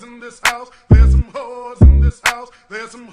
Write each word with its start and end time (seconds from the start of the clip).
whores 0.00 0.06
in 0.06 0.20
this 0.20 0.40
house. 0.44 0.70
There's 0.88 1.12
some 1.12 1.24
whores 1.24 1.82
in 1.82 2.00
this 2.00 2.20
house. 2.24 2.48
There's 2.68 2.90
some 2.90 3.08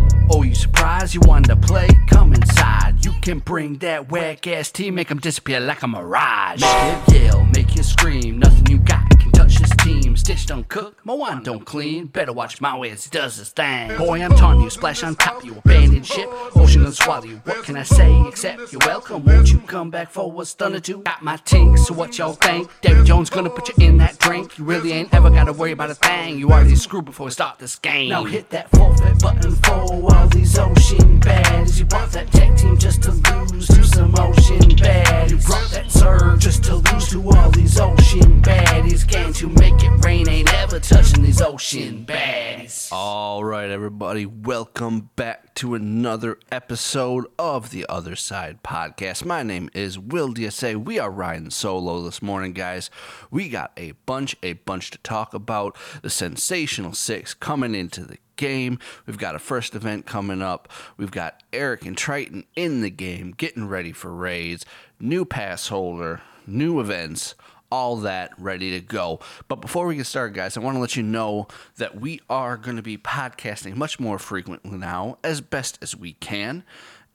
up. 0.00 0.12
Oh, 0.30 0.42
you 0.42 0.54
surprised? 0.54 1.14
You 1.14 1.20
wanted 1.24 1.48
to 1.48 1.56
play? 1.56 1.88
Come 2.08 2.32
inside. 2.34 3.04
You 3.04 3.12
can 3.22 3.38
bring 3.40 3.78
that 3.78 4.10
whack 4.10 4.46
ass 4.46 4.70
tea, 4.70 4.90
make 4.90 5.10
'em 5.10 5.18
disappear 5.18 5.60
like 5.60 5.82
a 5.82 5.88
mirage. 5.88 6.60
Make 6.60 7.08
you 7.08 7.20
yell, 7.24 7.44
make 7.54 7.74
you 7.76 7.82
scream. 7.82 8.38
Nothing 8.38 8.66
you 8.66 8.78
got 8.78 8.99
this 10.12 10.22
team. 10.22 10.30
Stitch 10.30 10.46
don't 10.46 10.68
cook, 10.68 10.98
Moana 11.04 11.42
don't 11.42 11.64
clean. 11.64 12.06
Better 12.06 12.32
watch 12.32 12.60
my 12.60 12.76
way 12.78 12.90
as 12.90 13.04
he 13.04 13.10
does 13.10 13.36
his 13.36 13.50
thing. 13.50 13.96
Boy, 13.96 14.22
I'm 14.22 14.34
taunting 14.36 14.62
you, 14.62 14.70
splash 14.70 15.02
on 15.02 15.14
top 15.16 15.44
you. 15.44 15.56
Abandoned 15.64 16.06
ship, 16.06 16.28
ocean 16.56 16.82
gonna 16.82 16.94
swallow 16.94 17.24
you. 17.24 17.36
What 17.44 17.64
can 17.64 17.76
I 17.76 17.82
say 17.82 18.20
except 18.28 18.72
you're 18.72 18.80
welcome? 18.86 19.24
Won't 19.24 19.50
you 19.50 19.58
come 19.60 19.90
back 19.90 20.10
for 20.10 20.30
what's 20.30 20.54
done 20.54 20.72
to 20.72 20.80
two? 20.80 21.02
Got 21.02 21.22
my 21.22 21.36
tink, 21.38 21.78
so 21.78 21.94
what 21.94 22.18
y'all 22.18 22.34
think? 22.34 22.70
David 22.80 23.06
Jones 23.06 23.30
gonna 23.30 23.50
put 23.50 23.68
you 23.68 23.86
in 23.86 23.96
that 23.98 24.18
drink. 24.18 24.58
You 24.58 24.64
really 24.64 24.92
ain't 24.92 25.12
ever 25.12 25.30
gotta 25.30 25.52
worry 25.52 25.72
about 25.72 25.90
a 25.90 25.94
thing. 25.94 26.38
You 26.38 26.50
already 26.50 26.76
screwed 26.76 27.04
before 27.04 27.26
we 27.26 27.32
start 27.32 27.58
this 27.58 27.76
game. 27.76 28.10
Now 28.10 28.24
hit 28.24 28.50
that 28.50 28.70
forfeit 28.70 29.20
button 29.20 29.54
for 29.56 30.14
all 30.14 30.28
these 30.28 30.58
ocean 30.58 31.20
baddies. 31.20 31.78
You 31.78 31.86
bought 31.86 32.10
that 32.12 32.30
tech 32.32 32.56
team 32.56 32.76
just 32.76 33.02
to 33.04 33.12
lose 33.12 33.66
to 33.68 33.84
some 33.84 34.14
ocean 34.18 34.60
baddies. 34.60 35.30
You 35.30 35.38
brought 35.38 35.70
that 35.70 35.90
surge 35.90 36.42
just 36.42 36.64
to 36.64 36.76
lose 36.76 37.08
to 37.10 37.30
all 37.30 37.50
these 37.50 37.78
ocean 37.80 38.42
baddies. 38.42 39.06
Can 39.08 39.32
to 39.34 39.48
make 39.48 39.82
it 39.82 39.99
rain 40.00 40.28
ain't 40.28 40.52
ever 40.54 40.80
touching 40.80 41.22
these 41.22 41.40
ocean 41.40 42.04
baddies. 42.06 42.90
All 42.92 43.44
right, 43.44 43.70
everybody, 43.70 44.24
welcome 44.24 45.10
back 45.16 45.54
to 45.56 45.74
another 45.74 46.38
episode 46.50 47.26
of 47.38 47.70
the 47.70 47.84
Other 47.88 48.16
Side 48.16 48.62
Podcast. 48.62 49.24
My 49.24 49.42
name 49.42 49.68
is 49.74 49.98
Will 49.98 50.32
DSA. 50.32 50.82
We 50.82 50.98
are 50.98 51.10
riding 51.10 51.50
solo 51.50 52.02
this 52.02 52.22
morning, 52.22 52.52
guys. 52.52 52.90
We 53.30 53.48
got 53.48 53.72
a 53.76 53.92
bunch, 54.06 54.36
a 54.42 54.54
bunch 54.54 54.90
to 54.92 54.98
talk 54.98 55.34
about. 55.34 55.76
The 56.02 56.10
Sensational 56.10 56.94
Six 56.94 57.34
coming 57.34 57.74
into 57.74 58.04
the 58.04 58.18
game. 58.36 58.78
We've 59.06 59.18
got 59.18 59.34
a 59.34 59.38
first 59.38 59.74
event 59.74 60.06
coming 60.06 60.40
up. 60.40 60.70
We've 60.96 61.10
got 61.10 61.42
Eric 61.52 61.84
and 61.84 61.96
Triton 61.96 62.44
in 62.56 62.80
the 62.80 62.90
game, 62.90 63.32
getting 63.36 63.68
ready 63.68 63.92
for 63.92 64.14
raids, 64.14 64.64
new 64.98 65.24
pass 65.24 65.68
holder, 65.68 66.22
new 66.46 66.80
events 66.80 67.34
all 67.70 67.96
that 67.98 68.32
ready 68.38 68.70
to 68.72 68.80
go. 68.80 69.20
But 69.48 69.56
before 69.56 69.86
we 69.86 69.96
get 69.96 70.06
started, 70.06 70.34
guys, 70.34 70.56
I 70.56 70.60
want 70.60 70.76
to 70.76 70.80
let 70.80 70.96
you 70.96 71.02
know 71.02 71.48
that 71.76 72.00
we 72.00 72.20
are 72.28 72.56
going 72.56 72.76
to 72.76 72.82
be 72.82 72.98
podcasting 72.98 73.76
much 73.76 74.00
more 74.00 74.18
frequently 74.18 74.76
now, 74.76 75.18
as 75.22 75.40
best 75.40 75.78
as 75.82 75.96
we 75.96 76.14
can. 76.14 76.64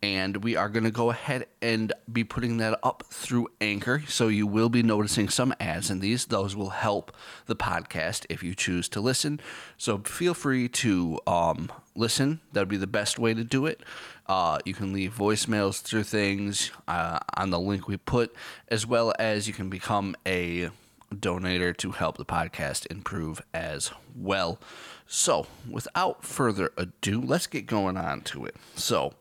And 0.01 0.43
we 0.43 0.55
are 0.55 0.69
going 0.69 0.83
to 0.83 0.91
go 0.91 1.09
ahead 1.09 1.47
and 1.61 1.91
be 2.11 2.23
putting 2.23 2.57
that 2.57 2.79
up 2.83 3.03
through 3.09 3.47
Anchor. 3.59 4.03
So 4.07 4.27
you 4.27 4.45
will 4.45 4.69
be 4.69 4.83
noticing 4.83 5.29
some 5.29 5.53
ads 5.59 5.89
in 5.89 5.99
these. 5.99 6.25
Those 6.25 6.55
will 6.55 6.69
help 6.69 7.15
the 7.47 7.55
podcast 7.55 8.25
if 8.29 8.43
you 8.43 8.53
choose 8.53 8.87
to 8.89 9.01
listen. 9.01 9.39
So 9.77 9.97
feel 9.99 10.33
free 10.33 10.67
to 10.69 11.19
um, 11.25 11.71
listen. 11.95 12.41
That 12.53 12.61
would 12.61 12.69
be 12.69 12.77
the 12.77 12.87
best 12.87 13.17
way 13.17 13.33
to 13.33 13.43
do 13.43 13.65
it. 13.65 13.81
Uh, 14.27 14.59
you 14.65 14.73
can 14.73 14.93
leave 14.93 15.15
voicemails 15.15 15.81
through 15.81 16.03
things 16.03 16.71
uh, 16.87 17.19
on 17.37 17.49
the 17.49 17.59
link 17.59 17.87
we 17.87 17.97
put, 17.97 18.35
as 18.67 18.85
well 18.85 19.13
as 19.19 19.47
you 19.47 19.53
can 19.53 19.69
become 19.69 20.15
a 20.25 20.69
donator 21.13 21.75
to 21.77 21.91
help 21.91 22.17
the 22.17 22.25
podcast 22.25 22.85
improve 22.91 23.41
as 23.53 23.91
well. 24.15 24.59
So, 25.07 25.47
without 25.69 26.23
further 26.23 26.71
ado, 26.77 27.21
let's 27.21 27.47
get 27.47 27.67
going 27.67 27.97
on 27.97 28.21
to 28.21 28.45
it. 28.45 28.55
So, 28.75 29.13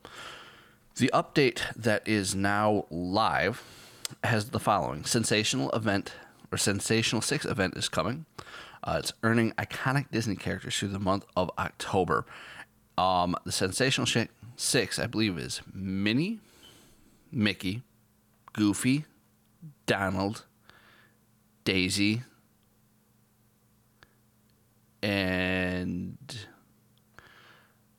the 0.96 1.10
update 1.12 1.60
that 1.74 2.06
is 2.06 2.34
now 2.34 2.86
live 2.90 3.62
has 4.22 4.50
the 4.50 4.60
following 4.60 5.04
sensational 5.04 5.70
event 5.70 6.12
or 6.52 6.58
sensational 6.58 7.20
six 7.20 7.44
event 7.44 7.76
is 7.76 7.88
coming. 7.88 8.26
Uh, 8.82 8.96
it's 8.98 9.12
earning 9.22 9.52
iconic 9.52 10.10
Disney 10.10 10.36
characters 10.36 10.78
through 10.78 10.88
the 10.88 10.98
month 10.98 11.24
of 11.36 11.50
October. 11.58 12.26
Um, 12.96 13.34
the 13.44 13.50
sensational 13.50 14.06
Shi- 14.06 14.28
six, 14.56 14.98
I 14.98 15.06
believe, 15.06 15.38
is 15.38 15.62
Minnie, 15.72 16.38
Mickey, 17.32 17.82
Goofy, 18.52 19.04
Donald, 19.86 20.44
Daisy, 21.64 22.22
and 25.02 26.16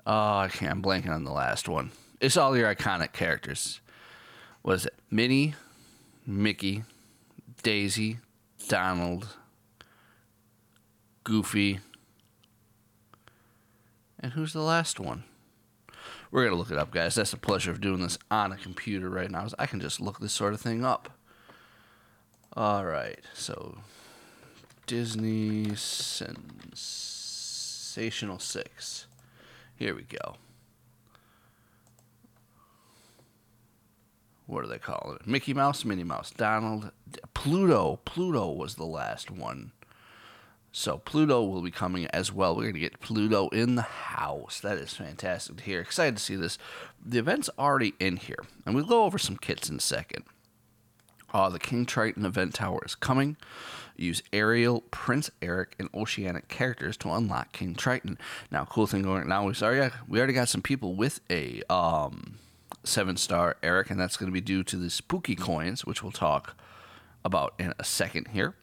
oh, 0.08 0.38
I 0.38 0.48
can't. 0.48 0.72
I'm 0.72 0.82
blanking 0.82 1.10
on 1.10 1.24
the 1.24 1.32
last 1.32 1.68
one. 1.68 1.92
It's 2.20 2.38
all 2.38 2.58
your 2.58 2.74
iconic 2.74 3.12
characters. 3.14 3.82
Was 4.64 4.86
it? 4.86 4.94
Minnie, 5.12 5.56
Mickey, 6.26 6.84
Daisy, 7.62 8.20
Donald, 8.68 9.28
Goofy, 11.24 11.80
and 14.20 14.34
who's 14.34 14.54
the 14.54 14.62
last 14.62 15.00
one? 15.00 15.24
We're 16.32 16.46
gonna 16.46 16.58
look 16.58 16.72
it 16.72 16.78
up, 16.78 16.92
guys. 16.92 17.16
That's 17.16 17.32
the 17.32 17.38
pleasure 17.38 17.72
of 17.72 17.80
doing 17.80 18.02
this 18.02 18.18
on 18.32 18.52
a 18.52 18.58
computer 18.58 19.10
right 19.10 19.30
now. 19.30 19.48
I 19.60 19.68
can 19.68 19.80
just 19.80 20.02
look 20.02 20.20
this 20.20 20.34
sort 20.34 20.54
of 20.54 20.62
thing 20.62 20.84
up. 20.84 21.10
All 22.54 22.86
right, 22.86 23.20
so 23.34 23.78
Disney 24.88 25.76
Sensational 25.76 26.80
Six. 28.40 29.08
Here 29.76 29.94
we 29.94 30.04
go. 30.04 30.38
What 34.48 34.64
do 34.64 34.68
they 34.68 34.78
call 34.78 35.16
it? 35.16 35.28
Mickey 35.28 35.54
Mouse, 35.54 35.84
Minnie 35.86 36.04
Mouse, 36.04 36.32
Donald, 36.32 36.92
Pluto. 37.34 38.00
Pluto 38.06 38.52
was 38.52 38.76
the 38.76 38.86
last 38.86 39.32
one. 39.32 39.72
So 40.72 40.98
Pluto 40.98 41.42
will 41.42 41.62
be 41.62 41.72
coming 41.72 42.06
as 42.08 42.34
well. 42.34 42.54
We're 42.54 42.64
going 42.64 42.74
to 42.74 42.80
get 42.82 43.00
Pluto 43.00 43.48
in 43.50 43.76
the 43.76 43.82
house. 43.82 44.60
That 44.60 44.78
is 44.78 44.94
fantastic 44.94 45.58
to 45.58 45.64
hear. 45.64 45.80
Excited 45.80 46.18
to 46.18 46.24
see 46.24 46.36
this. 46.36 46.58
The 47.04 47.18
event's 47.18 47.50
already 47.58 47.94
in 48.00 48.18
here, 48.18 48.44
and 48.66 48.76
we'll 48.76 48.86
go 48.86 49.06
over 49.06 49.18
some 49.18 49.38
kits 49.38 49.70
in 49.70 49.78
a 49.78 49.80
second. 49.80 50.26
Uh, 51.34 51.50
the 51.50 51.60
King 51.60 51.86
Triton 51.86 52.26
event 52.26 52.54
tower 52.54 52.82
is 52.86 52.94
coming. 52.94 53.38
Use 53.96 54.22
Ariel, 54.34 54.82
Prince 54.92 55.32
Eric, 55.42 55.76
and 55.80 55.90
Oceanic 55.94 56.50
characters 56.50 56.98
to 56.98 57.10
unlock 57.10 57.54
King 57.54 57.76
Triton. 57.76 58.18
Now, 58.52 58.66
cool 58.66 58.86
thing 58.86 59.04
going 59.04 59.28
now 59.28 59.48
is 59.50 59.64
already 59.64 59.94
we 60.08 60.20
already 60.20 60.34
got 60.34 60.50
some 60.50 60.62
people 60.62 60.96
with 60.96 61.22
a 61.30 61.62
um, 61.70 62.38
seven 62.88 63.18
star 63.18 63.58
Eric, 63.64 63.90
and 63.90 64.00
that's 64.00 64.18
going 64.18 64.32
to 64.32 64.34
be 64.34 64.42
due 64.42 64.64
to 64.64 64.78
the 64.78 64.90
spooky 64.90 65.36
coins, 65.36 65.86
which 65.86 66.04
we'll 66.04 66.12
talk 66.12 66.56
about 67.24 67.54
in 67.60 67.74
a 67.80 67.84
second 67.84 68.30
here. 68.30 68.56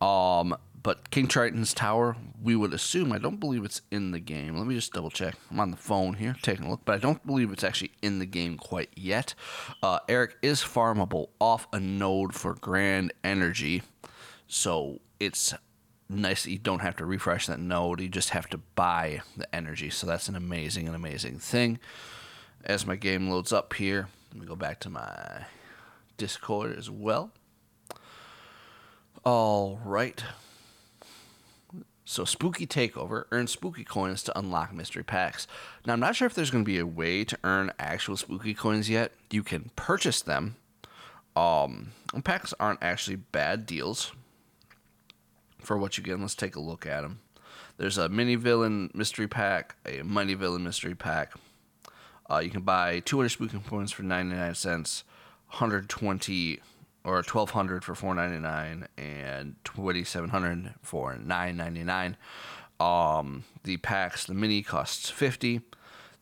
Um, 0.00 0.56
but 0.82 1.10
King 1.10 1.28
Triton's 1.28 1.72
tower, 1.72 2.16
we 2.42 2.56
would 2.56 2.74
assume. 2.74 3.12
I 3.12 3.18
don't 3.18 3.38
believe 3.38 3.64
it's 3.64 3.82
in 3.90 4.10
the 4.10 4.18
game. 4.18 4.56
Let 4.56 4.66
me 4.66 4.74
just 4.74 4.92
double 4.92 5.10
check. 5.10 5.36
I'm 5.50 5.60
on 5.60 5.70
the 5.70 5.76
phone 5.76 6.14
here 6.14 6.34
taking 6.42 6.66
a 6.66 6.70
look, 6.70 6.80
but 6.84 6.94
I 6.94 6.98
don't 6.98 7.24
believe 7.24 7.52
it's 7.52 7.62
actually 7.62 7.92
in 8.02 8.18
the 8.18 8.26
game 8.26 8.56
quite 8.56 8.90
yet. 8.96 9.34
Uh, 9.82 10.00
Eric 10.08 10.36
is 10.42 10.60
farmable 10.60 11.28
off 11.40 11.68
a 11.72 11.78
node 11.78 12.34
for 12.34 12.54
Grand 12.54 13.12
Energy, 13.22 13.82
so 14.48 15.00
it's 15.20 15.54
nice 16.08 16.42
that 16.44 16.50
you 16.50 16.58
don't 16.58 16.80
have 16.80 16.96
to 16.96 17.06
refresh 17.06 17.46
that 17.46 17.60
node. 17.60 18.00
You 18.00 18.08
just 18.08 18.30
have 18.30 18.48
to 18.50 18.58
buy 18.58 19.22
the 19.36 19.52
energy. 19.54 19.88
So 19.88 20.06
that's 20.06 20.28
an 20.28 20.34
amazing, 20.34 20.88
an 20.88 20.94
amazing 20.94 21.38
thing. 21.38 21.78
As 22.64 22.86
my 22.86 22.96
game 22.96 23.28
loads 23.28 23.52
up 23.52 23.74
here, 23.74 24.08
let 24.32 24.40
me 24.40 24.46
go 24.46 24.54
back 24.54 24.80
to 24.80 24.90
my 24.90 25.46
Discord 26.16 26.76
as 26.78 26.88
well. 26.88 27.30
All 29.24 29.80
right. 29.84 30.22
So 32.04 32.24
Spooky 32.24 32.66
Takeover 32.66 33.24
earns 33.32 33.52
spooky 33.52 33.84
coins 33.84 34.22
to 34.24 34.38
unlock 34.38 34.72
mystery 34.72 35.02
packs. 35.02 35.46
Now 35.86 35.94
I'm 35.94 36.00
not 36.00 36.14
sure 36.14 36.26
if 36.26 36.34
there's 36.34 36.50
going 36.50 36.64
to 36.64 36.70
be 36.70 36.78
a 36.78 36.86
way 36.86 37.24
to 37.24 37.38
earn 37.42 37.72
actual 37.78 38.16
spooky 38.16 38.54
coins 38.54 38.90
yet. 38.90 39.12
You 39.30 39.42
can 39.42 39.70
purchase 39.76 40.20
them. 40.20 40.56
Um, 41.34 41.92
and 42.12 42.24
packs 42.24 42.52
aren't 42.60 42.82
actually 42.82 43.16
bad 43.16 43.64
deals 43.64 44.12
for 45.60 45.78
what 45.78 45.96
you 45.96 46.04
get. 46.04 46.20
Let's 46.20 46.34
take 46.34 46.56
a 46.56 46.60
look 46.60 46.86
at 46.86 47.00
them. 47.00 47.20
There's 47.78 47.98
a 47.98 48.08
mini 48.08 48.34
villain 48.34 48.90
mystery 48.94 49.26
pack, 49.26 49.76
a 49.86 50.02
mighty 50.02 50.34
villain 50.34 50.62
mystery 50.62 50.94
pack, 50.94 51.32
Uh, 52.32 52.38
you 52.38 52.48
can 52.48 52.62
buy 52.62 53.00
200 53.00 53.28
spooky 53.28 53.58
points 53.58 53.92
for 53.92 54.02
99 54.02 54.54
cents, 54.54 55.04
120 55.50 56.60
or 57.04 57.16
1200 57.16 57.84
for 57.84 57.94
4.99 57.94 58.86
and 58.96 59.56
2700 59.64 60.74
for 60.80 61.16
9.99. 61.16 62.14
Um, 62.82 63.44
the 63.64 63.76
packs, 63.78 64.24
the 64.24 64.32
mini 64.32 64.62
costs 64.62 65.10
50, 65.10 65.60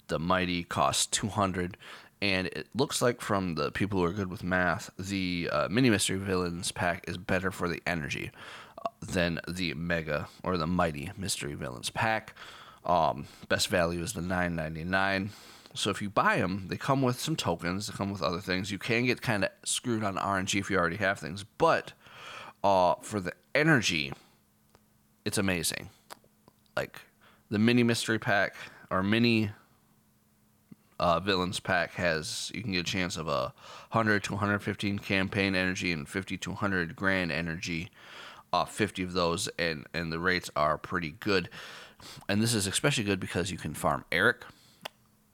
the 0.08 0.18
mighty 0.18 0.64
costs 0.64 1.06
200, 1.06 1.76
and 2.20 2.48
it 2.48 2.66
looks 2.74 3.00
like 3.00 3.20
from 3.20 3.54
the 3.54 3.70
people 3.70 4.00
who 4.00 4.04
are 4.04 4.12
good 4.12 4.30
with 4.30 4.42
math, 4.42 4.90
the 4.98 5.48
uh, 5.52 5.68
mini 5.70 5.90
mystery 5.90 6.18
villains 6.18 6.72
pack 6.72 7.04
is 7.06 7.18
better 7.18 7.52
for 7.52 7.68
the 7.68 7.80
energy 7.86 8.32
uh, 8.84 8.88
than 9.00 9.38
the 9.46 9.74
mega 9.74 10.26
or 10.42 10.56
the 10.56 10.66
mighty 10.66 11.12
mystery 11.16 11.54
villains 11.54 11.90
pack. 11.90 12.34
Um, 12.84 13.26
best 13.48 13.68
value 13.68 14.02
is 14.02 14.14
the 14.14 14.22
9.99. 14.22 15.30
So 15.74 15.90
if 15.90 16.02
you 16.02 16.10
buy 16.10 16.38
them, 16.38 16.66
they 16.68 16.76
come 16.76 17.00
with 17.02 17.20
some 17.20 17.36
tokens. 17.36 17.86
They 17.86 17.96
come 17.96 18.10
with 18.10 18.22
other 18.22 18.40
things. 18.40 18.70
You 18.70 18.78
can 18.78 19.06
get 19.06 19.22
kind 19.22 19.44
of 19.44 19.50
screwed 19.64 20.02
on 20.02 20.16
RNG 20.16 20.58
if 20.58 20.70
you 20.70 20.76
already 20.76 20.96
have 20.96 21.18
things, 21.18 21.44
but 21.58 21.92
uh, 22.64 22.94
for 23.02 23.20
the 23.20 23.32
energy, 23.54 24.12
it's 25.24 25.38
amazing. 25.38 25.90
Like 26.76 27.00
the 27.50 27.58
mini 27.58 27.82
mystery 27.82 28.18
pack 28.18 28.56
or 28.90 29.02
mini 29.02 29.50
uh, 30.98 31.18
villains 31.18 31.60
pack 31.60 31.92
has 31.94 32.52
you 32.54 32.62
can 32.62 32.72
get 32.72 32.80
a 32.80 32.90
chance 32.90 33.16
of 33.16 33.26
a 33.26 33.54
100 33.92 34.22
to 34.24 34.32
115 34.32 34.98
campaign 34.98 35.54
energy 35.54 35.92
and 35.92 36.06
50 36.06 36.36
to 36.36 36.50
100 36.50 36.94
grand 36.94 37.32
energy 37.32 37.90
uh, 38.52 38.66
50 38.66 39.04
of 39.04 39.14
those 39.14 39.48
and 39.58 39.86
and 39.94 40.12
the 40.12 40.18
rates 40.18 40.50
are 40.54 40.76
pretty 40.76 41.12
good 41.18 41.48
and 42.28 42.42
this 42.42 42.52
is 42.52 42.66
especially 42.66 43.04
good 43.04 43.18
because 43.18 43.50
you 43.50 43.56
can 43.56 43.72
farm 43.72 44.04
eric 44.12 44.44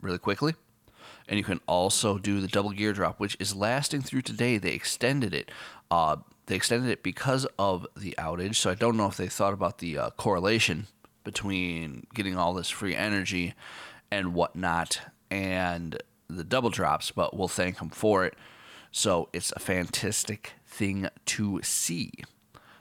really 0.07 0.17
quickly 0.17 0.55
and 1.27 1.37
you 1.37 1.43
can 1.43 1.59
also 1.67 2.17
do 2.17 2.41
the 2.41 2.47
double 2.47 2.71
gear 2.71 2.93
drop 2.93 3.19
which 3.19 3.37
is 3.39 3.55
lasting 3.55 4.01
through 4.01 4.21
today 4.21 4.57
they 4.57 4.71
extended 4.71 5.33
it 5.33 5.51
uh, 5.91 6.15
they 6.47 6.55
extended 6.55 6.89
it 6.89 7.03
because 7.03 7.45
of 7.59 7.85
the 7.95 8.15
outage 8.17 8.55
so 8.55 8.71
i 8.71 8.75
don't 8.75 8.97
know 8.97 9.07
if 9.07 9.17
they 9.17 9.27
thought 9.27 9.53
about 9.53 9.77
the 9.77 9.97
uh, 9.97 10.09
correlation 10.11 10.87
between 11.23 12.07
getting 12.13 12.37
all 12.37 12.53
this 12.53 12.69
free 12.69 12.95
energy 12.95 13.53
and 14.09 14.33
whatnot 14.33 15.01
and 15.29 16.01
the 16.29 16.43
double 16.43 16.69
drops, 16.69 17.11
but 17.11 17.35
we'll 17.35 17.47
thank 17.47 17.79
them 17.79 17.89
for 17.89 18.25
it. 18.25 18.33
So 18.91 19.29
it's 19.33 19.51
a 19.51 19.59
fantastic 19.59 20.53
thing 20.65 21.07
to 21.25 21.61
see. 21.63 22.11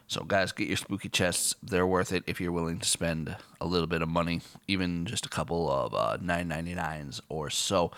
So, 0.08 0.22
guys, 0.22 0.52
get 0.52 0.68
your 0.68 0.76
spooky 0.76 1.08
chests. 1.08 1.56
They're 1.62 1.86
worth 1.86 2.12
it 2.12 2.22
if 2.26 2.40
you're 2.40 2.52
willing 2.52 2.78
to 2.78 2.88
spend 2.88 3.36
a 3.60 3.66
little 3.66 3.88
bit 3.88 4.02
of 4.02 4.08
money, 4.08 4.40
even 4.68 5.04
just 5.04 5.26
a 5.26 5.28
couple 5.28 5.70
of 5.70 5.94
uh, 5.94 6.18
9.99s 6.22 7.20
or 7.28 7.50
so. 7.50 7.90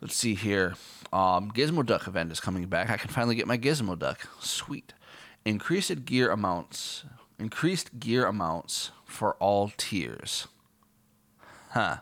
Let's 0.00 0.14
see 0.14 0.34
here. 0.34 0.76
Um, 1.12 1.50
Gizmo 1.50 1.84
Duck 1.84 2.06
event 2.06 2.30
is 2.30 2.38
coming 2.38 2.66
back. 2.66 2.90
I 2.90 2.96
can 2.96 3.10
finally 3.10 3.34
get 3.34 3.48
my 3.48 3.58
Gizmo 3.58 3.98
Duck. 3.98 4.28
Sweet. 4.40 4.92
Increased 5.44 6.04
gear 6.04 6.30
amounts. 6.30 7.04
Increased 7.38 7.98
gear 7.98 8.26
amounts 8.26 8.92
for 9.04 9.34
all 9.34 9.72
tiers. 9.76 10.46
Huh. 11.70 11.98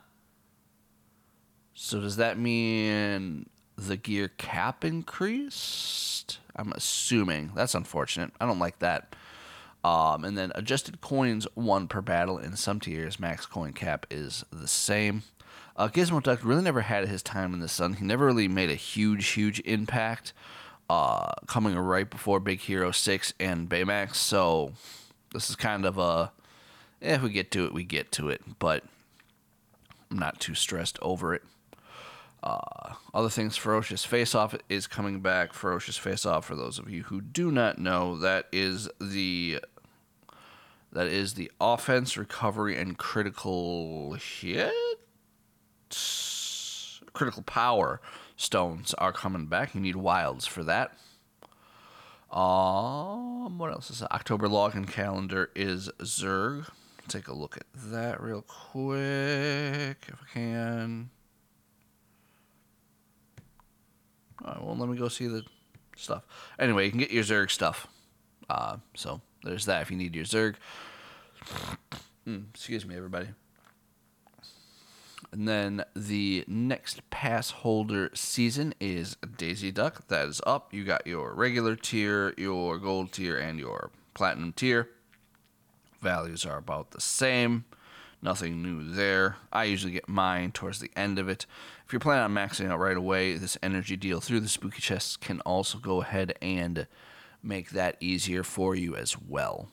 So 1.72 2.00
does 2.00 2.16
that 2.16 2.38
mean 2.38 3.46
the 3.76 3.96
gear 3.96 4.28
cap 4.28 4.84
increased? 4.84 6.38
I'm 6.56 6.72
assuming. 6.72 7.52
That's 7.54 7.74
unfortunate. 7.74 8.32
I 8.40 8.46
don't 8.46 8.58
like 8.58 8.78
that. 8.78 9.14
Um, 9.82 10.24
and 10.24 10.38
then 10.38 10.50
adjusted 10.54 11.00
coins 11.00 11.46
one 11.54 11.88
per 11.88 12.00
battle 12.00 12.38
in 12.38 12.56
some 12.56 12.80
tiers. 12.80 13.20
Max 13.20 13.44
coin 13.44 13.72
cap 13.72 14.06
is 14.10 14.44
the 14.50 14.68
same. 14.68 15.24
Uh, 15.76 15.88
Gizmo 15.88 16.22
Duck 16.22 16.40
really 16.42 16.62
never 16.62 16.82
had 16.82 17.08
his 17.08 17.22
time 17.22 17.52
in 17.52 17.60
the 17.60 17.68
sun. 17.68 17.94
He 17.94 18.04
never 18.04 18.26
really 18.26 18.48
made 18.48 18.70
a 18.70 18.76
huge, 18.76 19.28
huge 19.28 19.60
impact. 19.60 20.32
Uh, 20.88 21.32
coming 21.46 21.74
right 21.76 22.08
before 22.08 22.38
Big 22.38 22.60
Hero 22.60 22.90
Six 22.90 23.32
and 23.40 23.70
Baymax, 23.70 24.16
so 24.16 24.74
this 25.32 25.48
is 25.48 25.56
kind 25.56 25.86
of 25.86 25.96
a 25.96 26.30
eh, 27.00 27.14
if 27.14 27.22
we 27.22 27.30
get 27.30 27.50
to 27.52 27.64
it, 27.64 27.72
we 27.72 27.84
get 27.84 28.12
to 28.12 28.28
it. 28.28 28.42
But 28.58 28.84
I'm 30.10 30.18
not 30.18 30.40
too 30.40 30.54
stressed 30.54 30.98
over 31.00 31.34
it. 31.34 31.42
Uh, 32.44 32.92
other 33.14 33.30
things, 33.30 33.56
Ferocious 33.56 34.04
Face 34.04 34.34
Off 34.34 34.54
is 34.68 34.86
coming 34.86 35.20
back. 35.20 35.54
Ferocious 35.54 35.96
Face 35.96 36.26
Off, 36.26 36.44
for 36.44 36.54
those 36.54 36.78
of 36.78 36.90
you 36.90 37.04
who 37.04 37.22
do 37.22 37.50
not 37.50 37.78
know, 37.78 38.18
that 38.18 38.48
is 38.52 38.86
the 39.00 39.60
that 40.92 41.06
is 41.06 41.34
the 41.34 41.50
offense, 41.58 42.18
recovery, 42.18 42.76
and 42.76 42.98
critical 42.98 44.12
hit. 44.12 44.72
Critical 47.14 47.42
power 47.44 48.00
stones 48.36 48.92
are 48.94 49.12
coming 49.12 49.46
back. 49.46 49.74
You 49.74 49.80
need 49.80 49.96
wilds 49.96 50.46
for 50.46 50.62
that. 50.64 50.92
Um, 52.30 53.58
what 53.58 53.72
else 53.72 53.90
is 53.90 54.00
that? 54.00 54.12
October 54.12 54.48
login 54.48 54.86
calendar 54.86 55.50
is 55.54 55.88
Zurg. 56.00 56.68
Take 57.08 57.28
a 57.28 57.34
look 57.34 57.56
at 57.56 57.66
that 57.74 58.20
real 58.20 58.42
quick 58.42 59.96
if 60.08 60.20
I 60.22 60.32
can. 60.32 61.10
Well, 64.44 64.76
let 64.76 64.88
me 64.88 64.96
go 64.96 65.08
see 65.08 65.26
the 65.26 65.42
stuff. 65.96 66.24
Anyway, 66.58 66.84
you 66.84 66.90
can 66.90 67.00
get 67.00 67.10
your 67.10 67.24
Zurg 67.24 67.50
stuff. 67.50 67.86
Uh, 68.48 68.76
so 68.94 69.20
there's 69.42 69.66
that 69.66 69.82
if 69.82 69.90
you 69.90 69.96
need 69.96 70.14
your 70.14 70.24
Zurg. 70.24 70.56
Mm, 72.26 72.46
excuse 72.54 72.86
me, 72.86 72.96
everybody. 72.96 73.28
And 75.32 75.48
then 75.48 75.84
the 75.96 76.44
next 76.46 77.08
pass 77.10 77.50
holder 77.50 78.10
season 78.14 78.72
is 78.80 79.16
Daisy 79.36 79.72
Duck. 79.72 80.06
That 80.06 80.28
is 80.28 80.40
up. 80.46 80.72
You 80.72 80.84
got 80.84 81.06
your 81.06 81.34
regular 81.34 81.74
tier, 81.74 82.34
your 82.38 82.78
gold 82.78 83.12
tier, 83.12 83.36
and 83.36 83.58
your 83.58 83.90
platinum 84.14 84.52
tier. 84.52 84.90
Values 86.00 86.46
are 86.46 86.58
about 86.58 86.92
the 86.92 87.00
same. 87.00 87.64
Nothing 88.22 88.62
new 88.62 88.88
there. 88.88 89.36
I 89.52 89.64
usually 89.64 89.92
get 89.92 90.08
mine 90.08 90.52
towards 90.52 90.78
the 90.78 90.90
end 90.96 91.18
of 91.18 91.28
it. 91.28 91.46
If 91.86 91.92
you're 91.92 92.00
planning 92.00 92.24
on 92.24 92.32
maxing 92.48 92.70
out 92.70 92.78
right 92.78 92.96
away, 92.96 93.36
this 93.36 93.58
energy 93.62 93.96
deal 93.96 94.20
through 94.20 94.40
the 94.40 94.48
spooky 94.48 94.80
chests 94.80 95.16
can 95.16 95.40
also 95.40 95.78
go 95.78 96.00
ahead 96.00 96.34
and 96.40 96.86
make 97.42 97.70
that 97.70 97.96
easier 98.00 98.42
for 98.42 98.74
you 98.74 98.96
as 98.96 99.18
well. 99.20 99.68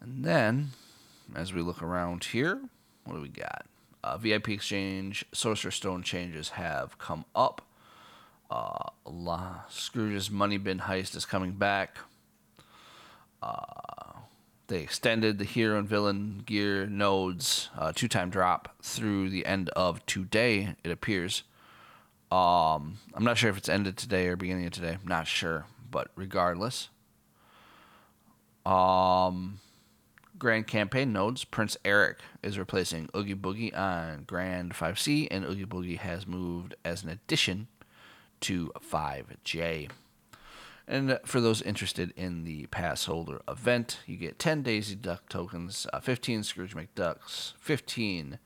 And 0.00 0.24
then, 0.24 0.70
as 1.34 1.52
we 1.52 1.60
look 1.60 1.82
around 1.82 2.24
here, 2.24 2.62
what 3.04 3.14
do 3.14 3.20
we 3.20 3.28
got? 3.28 3.66
Uh, 4.02 4.16
VIP 4.16 4.48
exchange, 4.48 5.26
Sorcerer 5.32 5.70
Stone 5.70 6.04
changes 6.04 6.50
have 6.50 6.96
come 6.96 7.26
up. 7.34 7.60
Uh, 8.50 8.88
La 9.04 9.60
Scrooge's 9.68 10.30
Money 10.30 10.56
Bin 10.56 10.80
heist 10.80 11.14
is 11.14 11.26
coming 11.26 11.52
back. 11.52 11.98
Uh, 13.42 14.09
they 14.70 14.80
extended 14.80 15.38
the 15.38 15.44
hero 15.44 15.78
and 15.78 15.88
villain 15.88 16.42
gear 16.46 16.86
nodes 16.86 17.68
uh, 17.76 17.92
two 17.92 18.06
time 18.06 18.30
drop 18.30 18.76
through 18.80 19.28
the 19.28 19.44
end 19.44 19.68
of 19.70 20.04
today, 20.06 20.76
it 20.84 20.90
appears. 20.90 21.42
Um, 22.30 22.98
I'm 23.12 23.24
not 23.24 23.36
sure 23.36 23.50
if 23.50 23.58
it's 23.58 23.68
ended 23.68 23.96
today 23.96 24.28
or 24.28 24.36
beginning 24.36 24.66
of 24.66 24.72
today. 24.72 24.96
I'm 25.02 25.08
not 25.08 25.26
sure, 25.26 25.66
but 25.90 26.12
regardless. 26.14 26.88
Um, 28.64 29.58
Grand 30.38 30.68
Campaign 30.68 31.12
nodes, 31.12 31.44
Prince 31.44 31.76
Eric 31.84 32.20
is 32.42 32.56
replacing 32.56 33.10
Oogie 33.14 33.34
Boogie 33.34 33.76
on 33.76 34.22
Grand 34.22 34.72
5C, 34.72 35.26
and 35.32 35.44
Oogie 35.44 35.66
Boogie 35.66 35.98
has 35.98 36.28
moved 36.28 36.76
as 36.84 37.02
an 37.02 37.08
addition 37.08 37.66
to 38.42 38.72
5J. 38.80 39.90
And 40.90 41.20
for 41.24 41.40
those 41.40 41.62
interested 41.62 42.12
in 42.16 42.42
the 42.42 42.66
pass 42.66 43.04
holder 43.04 43.42
event, 43.46 44.00
you 44.06 44.16
get 44.16 44.40
10 44.40 44.62
Daisy 44.62 44.96
Duck 44.96 45.28
tokens, 45.28 45.86
uh, 45.92 46.00
15 46.00 46.42
Scrooge 46.42 46.74
McDucks, 46.74 47.52
15 47.60 48.40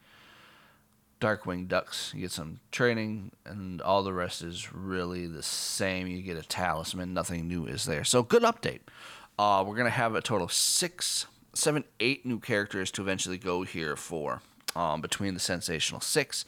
Darkwing 1.22 1.66
Ducks. 1.66 2.12
You 2.14 2.20
get 2.20 2.32
some 2.32 2.60
training, 2.70 3.32
and 3.46 3.80
all 3.80 4.02
the 4.02 4.12
rest 4.12 4.42
is 4.42 4.74
really 4.74 5.26
the 5.26 5.42
same. 5.42 6.06
You 6.06 6.20
get 6.20 6.36
a 6.36 6.42
talisman, 6.42 7.14
nothing 7.14 7.48
new 7.48 7.64
is 7.64 7.86
there. 7.86 8.04
So, 8.04 8.22
good 8.22 8.42
update. 8.42 8.80
Uh, 9.38 9.64
we're 9.66 9.76
going 9.76 9.86
to 9.86 9.90
have 9.90 10.14
a 10.14 10.20
total 10.20 10.44
of 10.44 10.52
six, 10.52 11.26
seven, 11.54 11.84
eight 11.98 12.26
new 12.26 12.40
characters 12.40 12.90
to 12.90 13.00
eventually 13.00 13.38
go 13.38 13.62
here 13.62 13.96
for 13.96 14.42
um, 14.76 15.00
between 15.00 15.32
the 15.32 15.40
Sensational 15.40 16.02
Six 16.02 16.44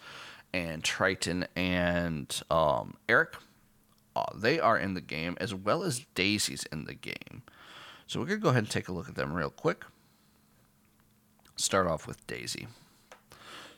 and 0.52 0.84
Triton 0.84 1.46
and 1.56 2.42
um, 2.50 2.98
Eric. 3.08 3.36
Uh, 4.16 4.25
they 4.35 4.58
are 4.58 4.78
in 4.78 4.94
the 4.94 5.02
game 5.02 5.37
as 5.38 5.54
well 5.54 5.82
as 5.82 6.06
Daisy's 6.14 6.64
in 6.73 6.87
the 6.87 6.94
game. 6.94 7.42
So 8.06 8.18
we're 8.18 8.25
going 8.25 8.38
to 8.40 8.42
go 8.42 8.49
ahead 8.49 8.62
and 8.62 8.70
take 8.70 8.88
a 8.88 8.92
look 8.92 9.11
at 9.11 9.14
them 9.14 9.35
real 9.35 9.50
quick. 9.50 9.85
Start 11.56 11.87
off 11.87 12.06
with 12.06 12.26
Daisy. 12.26 12.66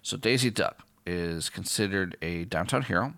So 0.01 0.17
Daisy 0.17 0.51
Duck 0.51 0.87
is 1.05 1.51
considered 1.51 2.17
a 2.23 2.45
downtown 2.45 2.83
hero. 2.83 3.15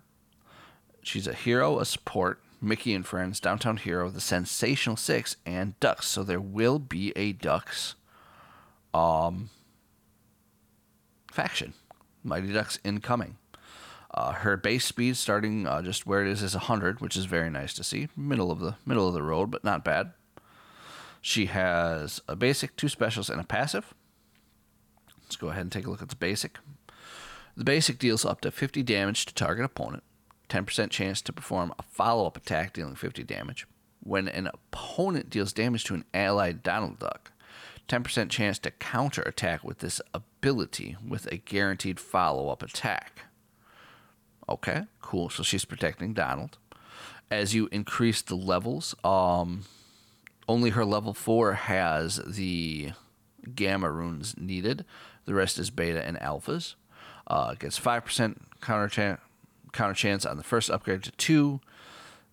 She's 1.03 1.27
a 1.27 1.33
hero, 1.33 1.77
a 1.77 1.85
support, 1.85 2.41
Mickey 2.59 2.95
and 2.95 3.05
Friends, 3.05 3.39
Downtown 3.39 3.77
Hero, 3.77 4.09
the 4.09 4.21
Sensational 4.21 4.95
Six, 4.95 5.35
and 5.45 5.79
Ducks. 5.79 6.07
So 6.07 6.23
there 6.23 6.41
will 6.41 6.79
be 6.79 7.11
a 7.15 7.33
Ducks 7.33 7.95
um, 8.93 9.49
faction. 11.31 11.73
Mighty 12.23 12.51
Ducks 12.51 12.79
incoming. 12.83 13.37
Uh, 14.13 14.33
her 14.33 14.57
base 14.57 14.85
speed 14.85 15.15
starting 15.15 15.65
uh, 15.65 15.81
just 15.81 16.05
where 16.05 16.25
it 16.25 16.29
is 16.29 16.43
is 16.43 16.53
100, 16.53 16.99
which 16.99 17.15
is 17.15 17.25
very 17.25 17.49
nice 17.49 17.73
to 17.73 17.83
see. 17.83 18.09
Middle 18.15 18.51
of 18.51 18.59
the 18.59 18.75
middle 18.85 19.07
of 19.07 19.13
the 19.13 19.23
road, 19.23 19.49
but 19.49 19.63
not 19.63 19.85
bad. 19.85 20.11
She 21.21 21.45
has 21.45 22.19
a 22.27 22.35
basic, 22.35 22.75
two 22.75 22.89
specials, 22.89 23.29
and 23.29 23.39
a 23.39 23.45
passive. 23.45 23.93
Let's 25.23 25.37
go 25.37 25.49
ahead 25.49 25.61
and 25.61 25.71
take 25.71 25.87
a 25.87 25.89
look 25.89 26.01
at 26.01 26.09
the 26.09 26.15
basic. 26.15 26.57
The 27.55 27.63
basic 27.63 27.99
deals 27.99 28.25
up 28.25 28.41
to 28.41 28.51
50 28.51 28.83
damage 28.83 29.25
to 29.27 29.33
target 29.33 29.63
opponent, 29.63 30.03
10% 30.49 30.89
chance 30.89 31.21
to 31.21 31.31
perform 31.31 31.73
a 31.77 31.83
follow 31.83 32.25
up 32.25 32.35
attack 32.35 32.73
dealing 32.73 32.95
50 32.95 33.23
damage. 33.23 33.67
When 34.03 34.27
an 34.27 34.47
opponent 34.47 35.29
deals 35.29 35.53
damage 35.53 35.83
to 35.85 35.93
an 35.93 36.05
allied 36.13 36.63
Donald 36.63 36.99
Duck, 36.99 37.31
10% 37.87 38.29
chance 38.29 38.57
to 38.59 38.71
counter 38.71 39.21
attack 39.21 39.63
with 39.63 39.79
this 39.79 40.01
ability 40.13 40.97
with 41.07 41.27
a 41.31 41.37
guaranteed 41.37 41.99
follow 41.99 42.49
up 42.49 42.63
attack. 42.63 43.25
Okay, 44.49 44.83
cool. 45.01 45.29
So 45.29 45.43
she's 45.43 45.65
protecting 45.65 46.13
Donald. 46.13 46.57
As 47.29 47.55
you 47.55 47.69
increase 47.71 48.21
the 48.21 48.35
levels, 48.35 48.93
um, 49.03 49.63
only 50.47 50.71
her 50.71 50.83
level 50.83 51.13
4 51.13 51.53
has 51.53 52.17
the 52.27 52.91
gamma 53.55 53.89
runes 53.89 54.35
needed. 54.37 54.85
The 55.25 55.33
rest 55.33 55.57
is 55.57 55.69
beta 55.69 56.05
and 56.05 56.17
alphas. 56.19 56.75
Uh, 57.27 57.53
gets 57.53 57.79
5% 57.79 58.37
counter, 58.59 58.89
chan- 58.89 59.17
counter 59.71 59.93
chance 59.93 60.25
on 60.25 60.37
the 60.37 60.43
first 60.43 60.69
upgrade 60.69 61.03
to 61.03 61.11
2, 61.11 61.61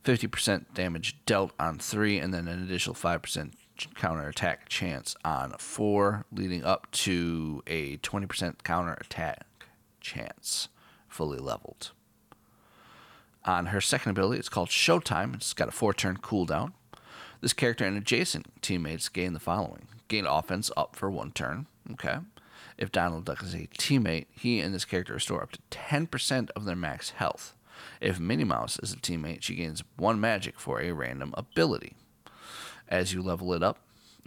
50% 0.05 0.75
damage 0.75 1.17
dealt 1.27 1.53
on 1.61 1.79
3, 1.79 2.19
and 2.19 2.35
then 2.35 2.49
an 2.49 2.63
additional 2.63 2.97
5% 2.97 3.53
counter 3.95 4.29
attack 4.29 4.69
chance 4.69 5.15
on 5.25 5.53
4, 5.59 6.25
leading 6.33 6.65
up 6.65 6.91
to 6.91 7.63
a 7.67 7.99
20% 7.99 8.65
counter 8.65 8.97
attack 9.01 9.47
chance 10.01 10.69
fully 11.09 11.39
leveled. 11.39 11.93
On 13.45 13.67
her 13.67 13.81
second 13.81 14.11
ability, 14.11 14.39
it's 14.39 14.49
called 14.49 14.69
Showtime. 14.69 15.35
It's 15.35 15.55
got 15.55 15.69
a 15.69 15.73
four 15.73 15.95
turn 15.95 16.19
cooldown. 16.19 16.73
This 17.41 17.53
character 17.53 17.85
and 17.85 17.97
adjacent 17.97 18.63
teammates 18.63 19.09
gain 19.09 19.33
the 19.33 19.41
following 19.41 19.87
gain 20.09 20.27
offense 20.27 20.71
up 20.77 20.97
for 20.97 21.11
one 21.11 21.31
turn. 21.31 21.67
Okay. 21.93 22.17
If 22.77 22.91
Donald 22.91 23.25
Duck 23.25 23.43
is 23.43 23.55
a 23.55 23.69
teammate, 23.79 24.27
he 24.31 24.61
and 24.61 24.75
this 24.75 24.85
character 24.85 25.15
restore 25.15 25.43
up 25.43 25.53
to 25.53 25.59
10% 25.71 26.51
of 26.57 26.65
their 26.65 26.77
max 26.77 27.11
health. 27.11 27.55
If 28.01 28.19
Minnie 28.19 28.45
Mouse 28.45 28.79
is 28.83 28.93
a 28.93 28.97
teammate, 28.97 29.43
she 29.43 29.55
gains 29.55 29.85
one 29.97 30.21
magic 30.21 30.59
for 30.59 30.81
a 30.81 30.93
random 30.93 31.35
ability. 31.37 31.95
As 32.89 33.13
you 33.13 33.23
level 33.23 33.53
it 33.53 33.63
up, 33.63 33.79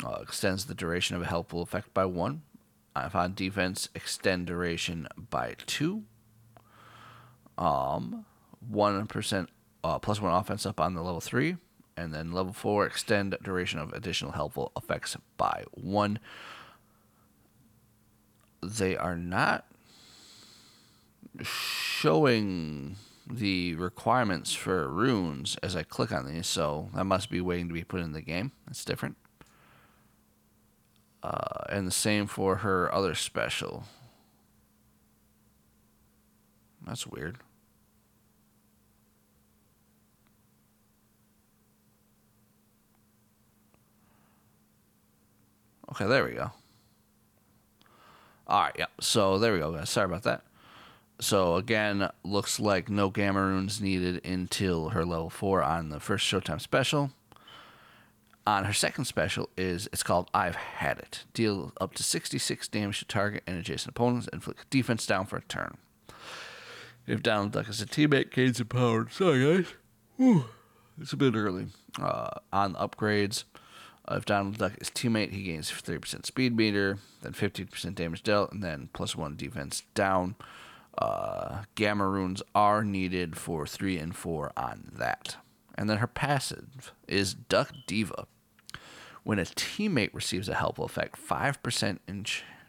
uh, 0.06 0.20
extends 0.22 0.66
the 0.66 0.76
duration 0.76 1.16
of 1.16 1.22
a 1.22 1.28
helpful 1.28 1.62
effect 1.62 1.94
by 1.94 2.06
one. 2.06 2.44
If 2.96 3.16
on 3.16 3.34
defense, 3.34 3.90
extend 3.96 4.48
duration 4.48 5.08
by 5.18 5.56
two. 5.66 6.04
Um, 7.58 8.26
one 8.68 9.08
percent 9.08 9.50
uh, 9.84 10.00
plus 10.00 10.22
one 10.22 10.34
offense 10.34 10.66
up 10.66 10.80
on 10.80 10.94
the 10.94 11.02
level 11.02 11.22
three, 11.22 11.58
and 11.98 12.14
then 12.14 12.32
level 12.32 12.54
four, 12.54 12.86
extend 12.86 13.36
duration 13.44 13.80
of 13.80 13.92
additional 13.94 14.32
helpful 14.32 14.72
effects 14.76 15.18
by 15.38 15.64
one 15.72 16.20
they 18.64 18.96
are 18.96 19.18
not 19.18 19.66
showing 21.42 22.96
the 23.30 23.76
requirements 23.76 24.54
for 24.54 24.88
runes 24.90 25.58
as 25.64 25.76
I 25.76 25.84
click 25.84 26.12
on 26.12 26.32
these, 26.32 26.48
so 26.48 26.90
that 26.94 27.06
must 27.06 27.30
be 27.30 27.42
waiting 27.42 27.68
to 27.70 27.74
be 27.74 27.84
put 27.84 28.02
in 28.02 28.12
the 28.12 28.22
game. 28.22 28.52
That's 28.68 28.84
different. 28.84 29.18
Uh, 31.24 31.64
and 31.70 31.88
the 31.88 31.92
same 31.92 32.28
for 32.28 32.58
her 32.58 32.94
other 32.94 33.16
special. 33.16 33.86
That's 36.86 37.08
weird. 37.08 37.38
Okay, 45.92 46.06
there 46.06 46.26
we 46.26 46.34
go. 46.34 46.52
All 48.48 48.62
right, 48.62 48.76
yeah. 48.78 48.86
So 49.00 49.40
there 49.40 49.54
we 49.54 49.60
go, 49.60 49.72
guys. 49.72 49.90
Sorry 49.90 50.06
about 50.06 50.24
that. 50.24 50.44
So 51.20 51.56
again, 51.56 52.10
looks 52.24 52.60
like 52.60 52.90
no 52.90 53.10
gamma 53.10 53.42
runes 53.42 53.80
needed 53.80 54.26
until 54.26 54.90
her 54.90 55.06
level 55.06 55.30
four 55.30 55.62
on 55.62 55.90
the 55.90 56.00
first 56.00 56.26
Showtime 56.26 56.60
special. 56.60 57.12
On 58.48 58.66
her 58.66 58.74
second 58.74 59.06
special 59.06 59.50
is 59.56 59.88
it's 59.94 60.02
called 60.02 60.30
I've 60.34 60.56
Had 60.56 60.98
It. 60.98 61.26
Deal 61.34 61.74
up 61.80 61.94
to 61.94 62.04
66 62.04 62.68
damage 62.70 63.00
to 63.00 63.06
target 63.06 63.44
and 63.46 63.58
adjacent 63.58 63.92
opponents, 63.92 64.28
inflict 64.34 64.68
defense 64.72 65.06
down 65.06 65.28
for 65.28 65.38
a 65.38 65.42
turn. 65.44 65.78
If 67.06 67.22
Donald 67.22 67.52
Duck 67.52 67.70
is 67.70 67.82
a 67.82 67.86
teammate, 67.86 68.32
gains 68.32 68.60
a 68.60 68.66
power. 68.66 69.08
Sorry, 69.10 69.58
guys. 69.58 69.74
Whew. 70.18 70.46
It's 71.00 71.14
a 71.14 71.18
bit 71.18 71.36
early. 71.36 71.68
Uh, 72.02 72.32
on 72.52 72.74
upgrades, 72.76 73.44
if 74.16 74.26
Donald 74.26 74.58
Duck 74.58 74.74
is 74.80 74.90
teammate, 74.90 75.32
he 75.32 75.44
gains 75.44 75.72
30% 75.72 76.26
speed 76.26 76.56
meter, 76.56 76.98
then 77.22 77.34
50% 77.34 77.96
damage 77.96 78.24
dealt, 78.24 78.52
and 78.52 78.64
then 78.64 78.90
plus 78.94 79.16
one 79.16 79.36
defense 79.36 79.84
down. 79.94 80.36
Uh, 80.98 81.64
gamma 81.76 82.08
runes 82.08 82.42
are 82.54 82.84
needed 82.84 83.38
for 83.38 83.66
3 83.66 83.98
and 83.98 84.16
4 84.16 84.52
on 84.58 84.92
that. 84.94 85.38
And 85.76 85.90
then 85.90 85.98
her 85.98 86.08
passive 86.08 86.92
is 87.08 87.34
Duck 87.34 87.72
Diva. 87.88 88.28
When 89.24 89.40
a 89.40 89.44
teammate 89.44 90.14
receives 90.14 90.50
a 90.50 90.56
helpful 90.56 90.86
effect, 90.86 91.18
5% 91.18 92.00
in 92.08 92.26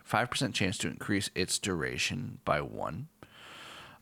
5% 0.09 0.55
chance 0.55 0.79
to 0.79 0.89
increase 0.89 1.31
its 1.35 1.59
duration 1.59 2.39
by 2.45 2.61
1. 2.61 3.09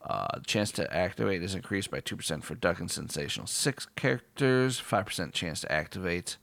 Uh, 0.02 0.40
chance 0.46 0.72
to 0.72 0.94
activate 0.94 1.42
is 1.42 1.54
increased 1.54 1.90
by 1.90 2.00
2% 2.00 2.42
for 2.42 2.54
Duck 2.54 2.80
and 2.80 2.90
Sensational 2.90 3.46
6 3.46 3.86
characters, 3.96 4.80
5% 4.80 5.32
chance 5.32 5.60
to 5.60 5.70
activate 5.70 6.38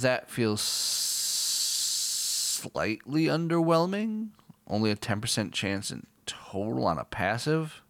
that 0.00 0.30
feels 0.30 0.62
slightly 2.62 3.24
underwhelming. 3.26 4.28
Only 4.66 4.90
a 4.90 4.96
10% 4.96 5.52
chance 5.52 5.90
in 5.90 6.06
total 6.26 6.86
on 6.86 6.98
a 6.98 7.04
passive. 7.04 7.82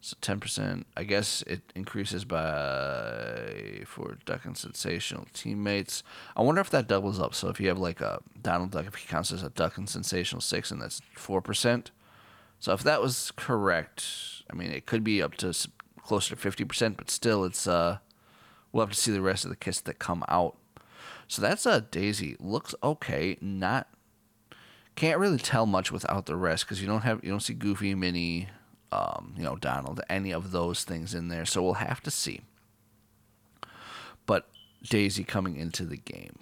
So 0.00 0.16
10%, 0.20 0.84
I 0.96 1.04
guess 1.04 1.42
it 1.46 1.62
increases 1.74 2.26
by 2.26 3.84
for 3.86 4.18
Duck 4.26 4.44
and 4.44 4.54
Sensational 4.56 5.26
teammates. 5.32 6.02
I 6.36 6.42
wonder 6.42 6.60
if 6.60 6.68
that 6.70 6.88
doubles 6.88 7.18
up. 7.18 7.34
So 7.34 7.48
if 7.48 7.58
you 7.58 7.68
have 7.68 7.78
like 7.78 8.02
a 8.02 8.20
Donald 8.42 8.72
Duck, 8.72 8.86
if 8.86 8.96
he 8.96 9.08
counts 9.08 9.32
as 9.32 9.42
a 9.42 9.48
Duck 9.48 9.78
and 9.78 9.88
Sensational 9.88 10.42
6, 10.42 10.70
and 10.70 10.82
that's 10.82 11.00
4%. 11.16 11.86
So 12.60 12.72
if 12.72 12.82
that 12.82 13.00
was 13.00 13.32
correct, 13.36 14.04
I 14.50 14.54
mean, 14.54 14.70
it 14.70 14.84
could 14.84 15.04
be 15.04 15.22
up 15.22 15.36
to 15.36 15.54
closer 16.02 16.36
to 16.36 16.50
50%, 16.50 16.98
but 16.98 17.08
still, 17.10 17.44
it's, 17.44 17.66
uh, 17.66 17.98
we'll 18.72 18.84
have 18.84 18.94
to 18.94 19.00
see 19.00 19.12
the 19.12 19.22
rest 19.22 19.44
of 19.44 19.50
the 19.50 19.56
kits 19.56 19.80
that 19.80 19.98
come 19.98 20.22
out 20.28 20.56
so 21.28 21.42
that's 21.42 21.66
a 21.66 21.80
Daisy. 21.80 22.36
Looks 22.38 22.74
okay. 22.82 23.36
Not 23.40 23.88
can't 24.96 25.18
really 25.18 25.38
tell 25.38 25.66
much 25.66 25.90
without 25.90 26.26
the 26.26 26.36
rest 26.36 26.64
because 26.64 26.80
you 26.80 26.86
don't 26.86 27.02
have 27.02 27.22
you 27.24 27.30
don't 27.30 27.40
see 27.40 27.54
Goofy, 27.54 27.94
Minnie, 27.94 28.48
um, 28.92 29.34
you 29.36 29.42
know 29.42 29.56
Donald, 29.56 30.00
any 30.08 30.32
of 30.32 30.52
those 30.52 30.84
things 30.84 31.14
in 31.14 31.28
there. 31.28 31.44
So 31.44 31.62
we'll 31.62 31.74
have 31.74 32.00
to 32.02 32.10
see. 32.10 32.42
But 34.26 34.48
Daisy 34.82 35.24
coming 35.24 35.56
into 35.56 35.84
the 35.84 35.96
game. 35.96 36.38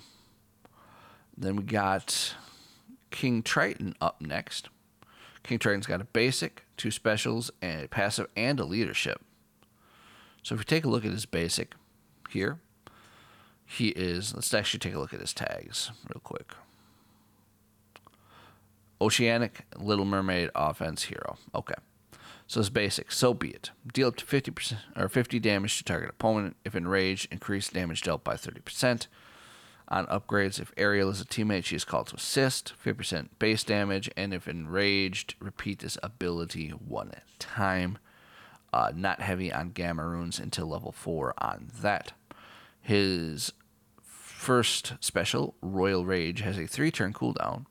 Then 1.36 1.56
we 1.56 1.62
got 1.62 2.34
King 3.10 3.42
Triton 3.42 3.94
up 4.00 4.20
next. 4.20 4.68
King 5.42 5.58
Triton's 5.58 5.86
got 5.86 6.00
a 6.00 6.04
basic, 6.04 6.64
two 6.76 6.90
specials, 6.90 7.50
and 7.60 7.84
a 7.84 7.88
passive, 7.88 8.28
and 8.36 8.60
a 8.60 8.64
leadership. 8.64 9.22
So 10.42 10.54
if 10.54 10.60
we 10.60 10.64
take 10.64 10.84
a 10.84 10.88
look 10.88 11.04
at 11.04 11.10
his 11.10 11.26
basic 11.26 11.74
here, 12.30 12.60
he 13.72 13.88
is. 13.88 14.34
Let's 14.34 14.52
actually 14.52 14.80
take 14.80 14.94
a 14.94 14.98
look 14.98 15.14
at 15.14 15.20
his 15.20 15.32
tags 15.32 15.90
real 16.08 16.20
quick. 16.22 16.52
Oceanic 19.00 19.66
Little 19.76 20.04
Mermaid 20.04 20.50
offense 20.54 21.04
hero. 21.04 21.36
Okay. 21.54 21.74
So 22.46 22.60
it's 22.60 22.68
basic. 22.68 23.10
So 23.10 23.34
be 23.34 23.48
it. 23.48 23.70
Deal 23.92 24.08
up 24.08 24.16
to 24.16 24.24
50% 24.24 24.76
or 24.96 25.08
50 25.08 25.40
damage 25.40 25.78
to 25.78 25.84
target 25.84 26.10
opponent. 26.10 26.56
If 26.64 26.74
enraged, 26.74 27.32
increase 27.32 27.68
damage 27.68 28.02
dealt 28.02 28.22
by 28.22 28.34
30%. 28.34 29.06
On 29.88 30.06
upgrades, 30.06 30.60
if 30.60 30.72
Ariel 30.76 31.10
is 31.10 31.20
a 31.20 31.24
teammate, 31.24 31.64
she 31.64 31.76
is 31.76 31.84
called 31.84 32.08
to 32.08 32.16
assist, 32.16 32.72
50% 32.82 33.28
base 33.38 33.64
damage, 33.64 34.10
and 34.16 34.32
if 34.32 34.46
enraged, 34.46 35.34
repeat 35.38 35.80
this 35.80 35.98
ability 36.02 36.68
one 36.70 37.12
time. 37.38 37.98
Uh, 38.72 38.92
not 38.94 39.20
heavy 39.20 39.52
on 39.52 39.70
gamma 39.70 40.06
runes 40.06 40.38
until 40.38 40.66
level 40.66 40.92
4 40.92 41.34
on 41.38 41.70
that. 41.82 42.12
His 42.80 43.52
first 44.42 44.94
special, 44.98 45.54
Royal 45.62 46.04
Rage, 46.04 46.40
has 46.40 46.58
a 46.58 46.66
three 46.66 46.90
turn 46.90 47.12
cooldown. 47.12 47.66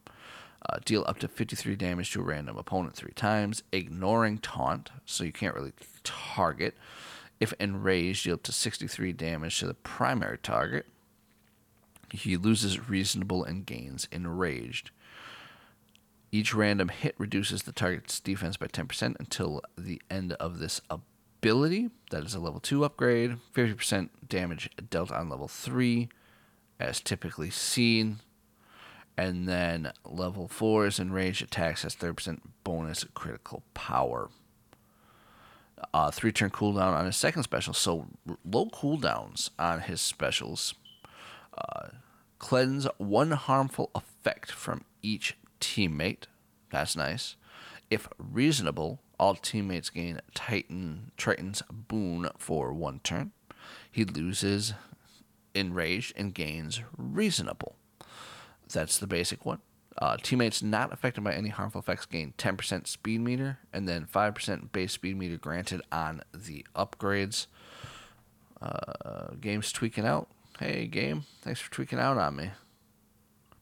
Uh, 0.70 0.78
deal 0.86 1.04
up 1.06 1.20
to 1.20 1.28
53 1.28 1.76
damage 1.76 2.12
to 2.12 2.22
a 2.22 2.24
random 2.24 2.56
opponent 2.56 2.96
three 2.96 3.12
times, 3.12 3.62
ignoring 3.74 4.38
taunt, 4.38 4.90
so 5.06 5.26
you 5.26 5.34
can't 5.34 5.56
really 5.56 5.74
target. 6.04 6.76
If 7.42 7.52
enraged, 7.60 8.24
deal 8.24 8.36
up 8.36 8.44
to 8.44 8.54
63 8.54 9.12
damage 9.12 9.60
to 9.60 9.68
the 9.68 9.74
primary 9.74 10.38
target. 10.38 10.86
He 12.14 12.38
loses 12.38 12.88
reasonable 12.88 13.44
and 13.44 13.66
gains 13.66 14.08
enraged. 14.10 14.92
Each 16.32 16.54
random 16.54 16.88
hit 16.88 17.16
reduces 17.18 17.64
the 17.64 17.74
target's 17.74 18.22
defense 18.22 18.56
by 18.56 18.68
10% 18.68 19.16
until 19.20 19.62
the 19.78 20.02
end 20.10 20.34
of 20.34 20.60
this 20.60 20.80
ability. 20.90 21.90
That 22.12 22.24
is 22.24 22.34
a 22.34 22.40
level 22.40 22.62
2 22.62 22.86
upgrade. 22.86 23.38
50% 23.54 24.10
damage 24.30 24.70
dealt 24.90 25.12
on 25.12 25.28
level 25.28 25.50
3, 25.50 26.08
as 26.82 27.00
typically 27.00 27.50
seen. 27.50 28.20
And 29.18 29.48
then 29.48 29.92
level 30.04 30.48
4 30.48 30.88
is 30.88 31.00
enraged 31.00 31.44
attacks 31.44 31.84
has 31.84 31.96
30% 31.96 32.40
bonus 32.64 33.06
critical 33.14 33.64
power. 33.74 34.30
Uh, 35.94 36.12
three 36.12 36.32
turn 36.32 36.50
cooldown 36.50 36.94
on 36.94 37.06
his 37.06 37.16
second 37.16 37.44
special, 37.44 37.74
so 37.74 38.08
low 38.46 38.68
cooldowns 38.68 39.50
on 39.58 39.82
his 39.82 40.00
specials. 40.00 40.76
Uh, 41.58 41.90
cleanse 42.40 42.88
one 42.98 43.32
harmful 43.32 43.90
effect 43.96 44.52
from 44.52 44.86
each 45.02 45.38
teammate. 45.60 46.26
That's 46.72 46.96
nice. 46.96 47.36
If 47.90 48.08
reasonable, 48.18 49.00
all 49.20 49.36
teammates 49.36 49.90
gain 49.90 50.22
Titan 50.34 51.12
Triton's 51.18 51.62
boon 51.70 52.30
for 52.38 52.74
one 52.74 53.00
turn. 53.04 53.32
He 53.92 54.06
loses 54.06 54.74
enraged 55.54 56.14
and 56.16 56.34
gains 56.34 56.82
reasonable. 56.98 57.76
That's 58.72 58.98
the 58.98 59.08
basic 59.08 59.46
one. 59.46 59.60
Uh, 59.98 60.18
teammates 60.22 60.64
not 60.64 60.94
affected 60.94 61.24
by 61.24 61.34
any 61.34 61.50
harmful 61.50 61.80
effects 61.80 62.06
gain 62.06 62.34
10% 62.38 62.88
speed 62.88 63.20
meter 63.20 63.60
and 63.74 63.88
then 63.88 64.06
5% 64.06 64.72
base 64.72 64.94
speed 64.94 65.18
meter 65.18 65.38
granted 65.38 65.82
on 65.92 66.22
the 66.34 66.66
upgrades. 66.76 67.48
Uh, 68.62 69.34
game's 69.40 69.72
tweaking 69.72 70.06
out. 70.06 70.30
Hey, 70.60 70.88
game, 70.88 71.26
thanks 71.42 71.60
for 71.60 71.72
tweaking 71.72 72.00
out 72.00 72.18
on 72.18 72.36
me. 72.36 72.52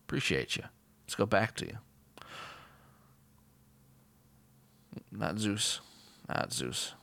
Appreciate 0.06 0.56
you. 0.56 0.64
Let's 1.06 1.16
go 1.16 1.26
back 1.26 1.56
to 1.56 1.66
you. 1.66 1.78
Not 5.12 5.40
Zeus. 5.40 5.82
Not 6.28 6.54
Zeus. 6.54 6.94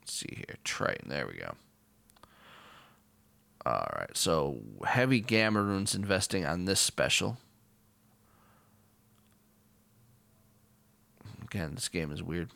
Let's 0.00 0.12
see 0.12 0.34
here. 0.36 0.56
Triton. 0.64 1.08
There 1.08 1.26
we 1.26 1.34
go. 1.34 1.54
All 3.68 3.86
right. 3.98 4.16
So 4.16 4.60
heavy 4.86 5.20
gamma 5.20 5.60
runes 5.60 5.94
investing 5.94 6.46
on 6.46 6.64
this 6.64 6.80
special. 6.80 7.36
Again, 11.42 11.74
this 11.74 11.90
game 11.90 12.10
is 12.10 12.22
weird. 12.22 12.48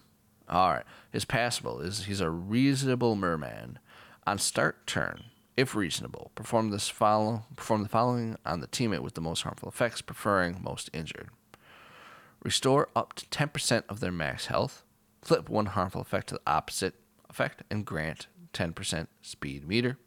All 0.49 0.71
right. 0.71 0.85
His 1.11 1.27
passable 1.27 1.81
is 1.81 2.05
he's 2.05 2.23
a 2.23 2.31
reasonable 2.31 3.15
merman. 3.15 3.79
On 4.27 4.39
start 4.39 4.87
turn, 4.87 5.25
if 5.55 5.75
reasonable, 5.75 6.31
perform 6.35 6.71
this 6.71 6.89
follow 6.89 7.45
perform 7.57 7.83
the 7.83 7.91
following 7.91 8.37
on 8.47 8.61
the 8.61 8.67
teammate 8.67 9.01
with 9.01 9.13
the 9.13 9.21
most 9.21 9.43
harmful 9.43 9.69
effects, 9.69 10.01
preferring 10.01 10.63
most 10.63 10.89
injured. 10.95 11.29
Restore 12.43 12.89
up 12.97 13.13
to 13.15 13.27
10% 13.27 13.83
of 13.87 14.01
their 14.01 14.13
max 14.13 14.47
health. 14.47 14.83
Flip 15.21 15.51
one 15.51 15.67
harmful 15.67 16.01
effect 16.01 16.29
to 16.29 16.37
the 16.37 16.41
opposite 16.47 16.95
effect 17.29 17.65
and 17.71 17.85
grant 17.85 18.29
10% 18.55 19.09
speed 19.21 19.69
meter. 19.69 19.99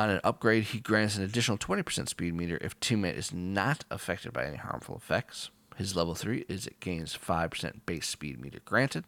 On 0.00 0.08
an 0.08 0.20
upgrade, 0.24 0.64
he 0.64 0.80
grants 0.80 1.18
an 1.18 1.24
additional 1.24 1.58
20% 1.58 2.08
speed 2.08 2.32
meter 2.32 2.56
if 2.62 2.80
teammate 2.80 3.18
is 3.18 3.34
not 3.34 3.84
affected 3.90 4.32
by 4.32 4.46
any 4.46 4.56
harmful 4.56 4.96
effects. 4.96 5.50
His 5.76 5.94
level 5.94 6.14
3 6.14 6.46
is 6.48 6.66
it 6.66 6.80
gains 6.80 7.14
5% 7.14 7.80
base 7.84 8.08
speed 8.08 8.40
meter 8.40 8.60
granted. 8.64 9.04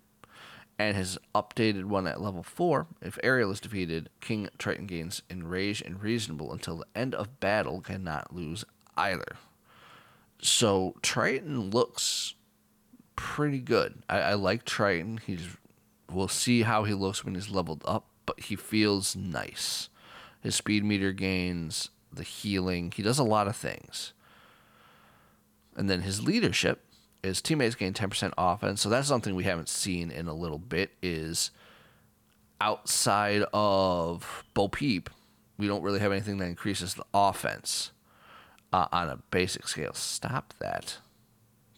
And 0.79 0.95
his 0.95 1.17
updated 1.35 1.85
one 1.85 2.07
at 2.07 2.21
level 2.21 2.43
4, 2.43 2.89
if 3.01 3.19
Ariel 3.23 3.51
is 3.53 3.61
defeated, 3.61 4.11
King 4.21 4.51
Triton 4.59 4.85
gains 4.85 5.23
enraged 5.31 5.83
and 5.87 6.03
reasonable 6.03 6.53
until 6.53 6.77
the 6.77 6.87
end 6.95 7.15
of 7.15 7.41
battle, 7.41 7.81
cannot 7.81 8.37
lose 8.37 8.63
either. 8.95 9.39
So 10.43 10.97
Triton 11.01 11.71
looks 11.71 12.35
pretty 13.17 13.61
good. 13.61 14.03
I, 14.11 14.19
I 14.19 14.35
like 14.35 14.67
Triton. 14.67 15.21
He's 15.27 15.57
we'll 16.13 16.29
see 16.29 16.65
how 16.65 16.85
he 16.85 16.93
looks 16.93 17.25
when 17.25 17.35
he's 17.35 17.49
leveled 17.49 17.83
up, 17.87 18.05
but 18.27 18.41
he 18.41 18.57
feels 18.57 19.17
nice. 19.17 19.89
His 20.43 20.55
speed 20.55 20.85
meter 20.85 21.13
gains, 21.13 21.91
the 22.13 22.25
healing. 22.25 22.93
He 22.95 23.03
does 23.03 23.19
a 23.19 23.25
lot 23.25 23.49
of 23.49 23.57
things. 23.57 24.13
And 25.77 25.89
then 25.89 26.03
his 26.03 26.23
leadership, 26.23 26.85
his 27.23 27.41
teammates 27.41 27.77
gain 27.77 27.95
10% 27.95 28.33
offense. 28.37 28.81
So 28.81 28.89
that's 28.89 29.09
something 29.09 29.35
we 29.35 29.45
haven't 29.45 29.69
seen 29.69 30.11
in 30.11 30.27
a 30.27 30.35
little 30.35 30.59
bit 30.59 30.91
is 31.01 31.51
outside 32.61 33.45
of 33.53 34.45
Bo 34.55 34.69
Peep, 34.69 35.11
we 35.59 35.67
don't 35.67 35.83
really 35.83 36.01
have 36.01 36.13
anything 36.13 36.39
that 36.39 36.47
increases 36.47 36.95
the 36.95 37.05
offense 37.13 37.93
uh, 38.73 38.87
on 38.93 39.09
a 39.09 39.19
basic 39.31 39.69
scale. 39.69 39.93
Stop 39.95 40.55
that 40.59 40.99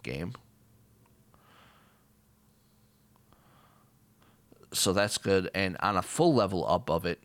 game. 0.03 0.33
So 4.73 4.93
that's 4.93 5.19
good. 5.19 5.51
And 5.55 5.77
on 5.81 5.97
a 5.97 6.03
full 6.03 6.35
level 6.35 6.67
up 6.69 6.91
of 6.91 7.07
it, 7.07 7.23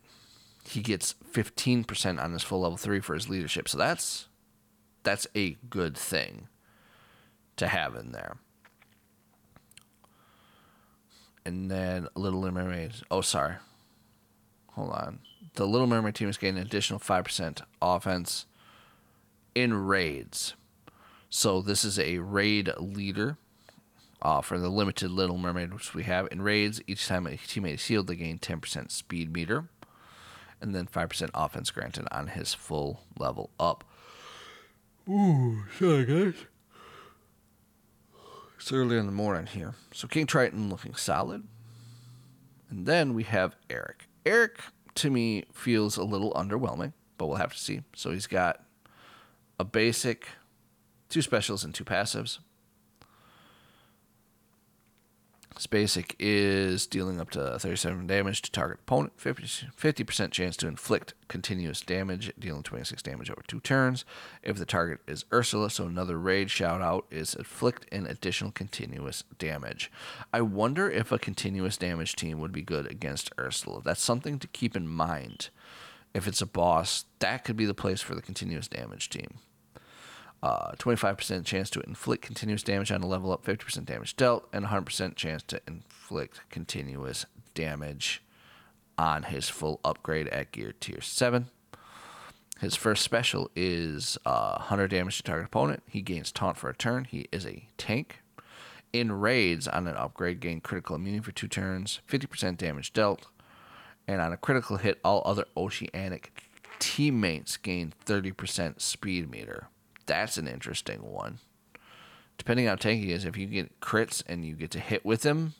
he 0.70 0.80
gets 0.80 1.14
15% 1.32 2.22
on 2.22 2.32
his 2.32 2.42
full 2.42 2.60
level 2.60 2.76
3 2.76 3.00
for 3.00 3.14
his 3.14 3.28
leadership. 3.28 3.68
So 3.68 3.78
that's 3.78 4.28
that's 5.02 5.26
a 5.34 5.56
good 5.68 5.96
thing 5.96 6.48
to 7.56 7.68
have 7.68 7.94
in 7.94 8.12
there. 8.12 8.36
And 11.44 11.70
then 11.70 12.06
Little 12.14 12.50
Mermaid. 12.50 12.92
Oh, 13.10 13.22
sorry. 13.22 13.54
Hold 14.72 14.90
on. 14.90 15.18
The 15.54 15.66
Little 15.66 15.86
Mermaid 15.86 16.14
team 16.14 16.28
is 16.28 16.36
getting 16.36 16.58
an 16.58 16.66
additional 16.66 17.00
5% 17.00 17.62
offense 17.80 18.46
in 19.54 19.74
raids. 19.74 20.54
So 21.28 21.60
this 21.60 21.84
is 21.84 21.98
a 21.98 22.18
raid 22.18 22.70
leader 22.78 23.36
uh, 24.22 24.40
for 24.42 24.58
the 24.58 24.68
limited 24.68 25.10
Little 25.10 25.38
Mermaid, 25.38 25.72
which 25.72 25.94
we 25.94 26.02
have 26.04 26.28
in 26.30 26.42
raids. 26.42 26.80
Each 26.86 27.06
time 27.06 27.26
a 27.26 27.30
teammate 27.30 27.74
is 27.74 27.86
healed, 27.86 28.06
they 28.06 28.16
gain 28.16 28.38
10% 28.38 28.90
speed 28.90 29.32
meter, 29.32 29.68
and 30.60 30.74
then 30.74 30.86
5% 30.86 31.30
offense 31.34 31.70
granted 31.70 32.06
on 32.10 32.28
his 32.28 32.54
full 32.54 33.02
level 33.18 33.50
up. 33.58 33.84
Ooh, 35.08 35.64
sorry 35.78 36.04
guys. 36.04 36.34
It's 38.56 38.70
early 38.72 38.98
in 38.98 39.06
the 39.06 39.12
morning 39.12 39.46
here. 39.46 39.74
So 39.92 40.06
King 40.06 40.26
Triton 40.26 40.68
looking 40.68 40.94
solid. 40.94 41.44
And 42.68 42.86
then 42.86 43.14
we 43.14 43.22
have 43.24 43.56
Eric. 43.68 44.06
Eric, 44.26 44.60
to 44.96 45.10
me, 45.10 45.44
feels 45.52 45.96
a 45.96 46.04
little 46.04 46.32
underwhelming, 46.34 46.92
but 47.16 47.26
we'll 47.26 47.38
have 47.38 47.54
to 47.54 47.58
see. 47.58 47.82
So 47.96 48.10
he's 48.10 48.26
got 48.26 48.62
a 49.58 49.64
basic, 49.64 50.28
two 51.08 51.22
specials, 51.22 51.64
and 51.64 51.74
two 51.74 51.84
passives. 51.84 52.38
His 55.60 55.66
basic 55.66 56.16
is 56.18 56.86
dealing 56.86 57.20
up 57.20 57.28
to 57.32 57.58
37 57.58 58.06
damage 58.06 58.40
to 58.40 58.50
target 58.50 58.78
opponent, 58.80 59.12
50, 59.18 60.04
percent 60.04 60.32
chance 60.32 60.56
to 60.56 60.66
inflict 60.66 61.12
continuous 61.28 61.82
damage, 61.82 62.32
dealing 62.38 62.62
26 62.62 63.02
damage 63.02 63.30
over 63.30 63.42
two 63.46 63.60
turns. 63.60 64.06
If 64.42 64.56
the 64.56 64.64
target 64.64 65.00
is 65.06 65.26
Ursula, 65.30 65.68
so 65.68 65.84
another 65.84 66.18
raid 66.18 66.50
shout 66.50 66.80
out 66.80 67.04
is 67.10 67.34
inflict 67.34 67.84
an 67.92 68.06
additional 68.06 68.52
continuous 68.52 69.22
damage. 69.38 69.92
I 70.32 70.40
wonder 70.40 70.90
if 70.90 71.12
a 71.12 71.18
continuous 71.18 71.76
damage 71.76 72.16
team 72.16 72.40
would 72.40 72.52
be 72.52 72.62
good 72.62 72.90
against 72.90 73.30
Ursula. 73.38 73.82
That's 73.84 74.00
something 74.00 74.38
to 74.38 74.48
keep 74.48 74.74
in 74.74 74.88
mind. 74.88 75.50
If 76.14 76.26
it's 76.26 76.40
a 76.40 76.46
boss, 76.46 77.04
that 77.18 77.44
could 77.44 77.58
be 77.58 77.66
the 77.66 77.74
place 77.74 78.00
for 78.00 78.14
the 78.14 78.22
continuous 78.22 78.66
damage 78.66 79.10
team 79.10 79.40
uh, 80.42 80.72
25% 80.72 81.44
chance 81.44 81.68
to 81.70 81.80
inflict 81.80 82.22
continuous 82.24 82.62
damage 82.62 82.90
on 82.90 83.02
a 83.02 83.06
level 83.06 83.32
up, 83.32 83.44
50% 83.44 83.84
damage 83.84 84.16
dealt, 84.16 84.48
and 84.52 84.66
100% 84.66 85.14
chance 85.14 85.42
to 85.44 85.60
inflict 85.66 86.40
continuous 86.50 87.26
damage 87.54 88.22
on 88.96 89.24
his 89.24 89.48
full 89.48 89.80
upgrade 89.84 90.28
at 90.28 90.52
gear 90.52 90.72
tier 90.80 91.00
7. 91.00 91.48
His 92.60 92.76
first 92.76 93.02
special 93.02 93.50
is 93.56 94.18
uh, 94.26 94.56
100 94.56 94.88
damage 94.88 95.16
to 95.18 95.22
target 95.22 95.46
opponent. 95.46 95.82
He 95.88 96.02
gains 96.02 96.30
taunt 96.30 96.56
for 96.58 96.68
a 96.68 96.76
turn. 96.76 97.04
He 97.04 97.26
is 97.32 97.46
a 97.46 97.66
tank. 97.78 98.20
In 98.92 99.12
raids 99.12 99.68
on 99.68 99.86
an 99.86 99.96
upgrade, 99.96 100.40
gain 100.40 100.60
critical 100.60 100.96
immunity 100.96 101.24
for 101.24 101.32
two 101.32 101.48
turns, 101.48 102.00
50% 102.08 102.56
damage 102.56 102.92
dealt, 102.92 103.26
and 104.06 104.20
on 104.20 104.32
a 104.32 104.36
critical 104.36 104.78
hit, 104.78 104.98
all 105.04 105.22
other 105.24 105.44
oceanic 105.56 106.42
teammates 106.80 107.56
gain 107.56 107.92
30% 108.04 108.80
speed 108.80 109.30
meter 109.30 109.68
that's 110.10 110.38
an 110.38 110.48
interesting 110.48 111.08
one. 111.08 111.38
Depending 112.36 112.66
on 112.66 112.70
how 112.70 112.76
tanky 112.76 113.04
he 113.04 113.12
is, 113.12 113.24
if 113.24 113.36
you 113.36 113.46
get 113.46 113.78
crits 113.80 114.24
and 114.26 114.44
you 114.44 114.56
get 114.56 114.72
to 114.72 114.80
hit 114.80 115.04
with 115.04 115.22
him 115.22 115.54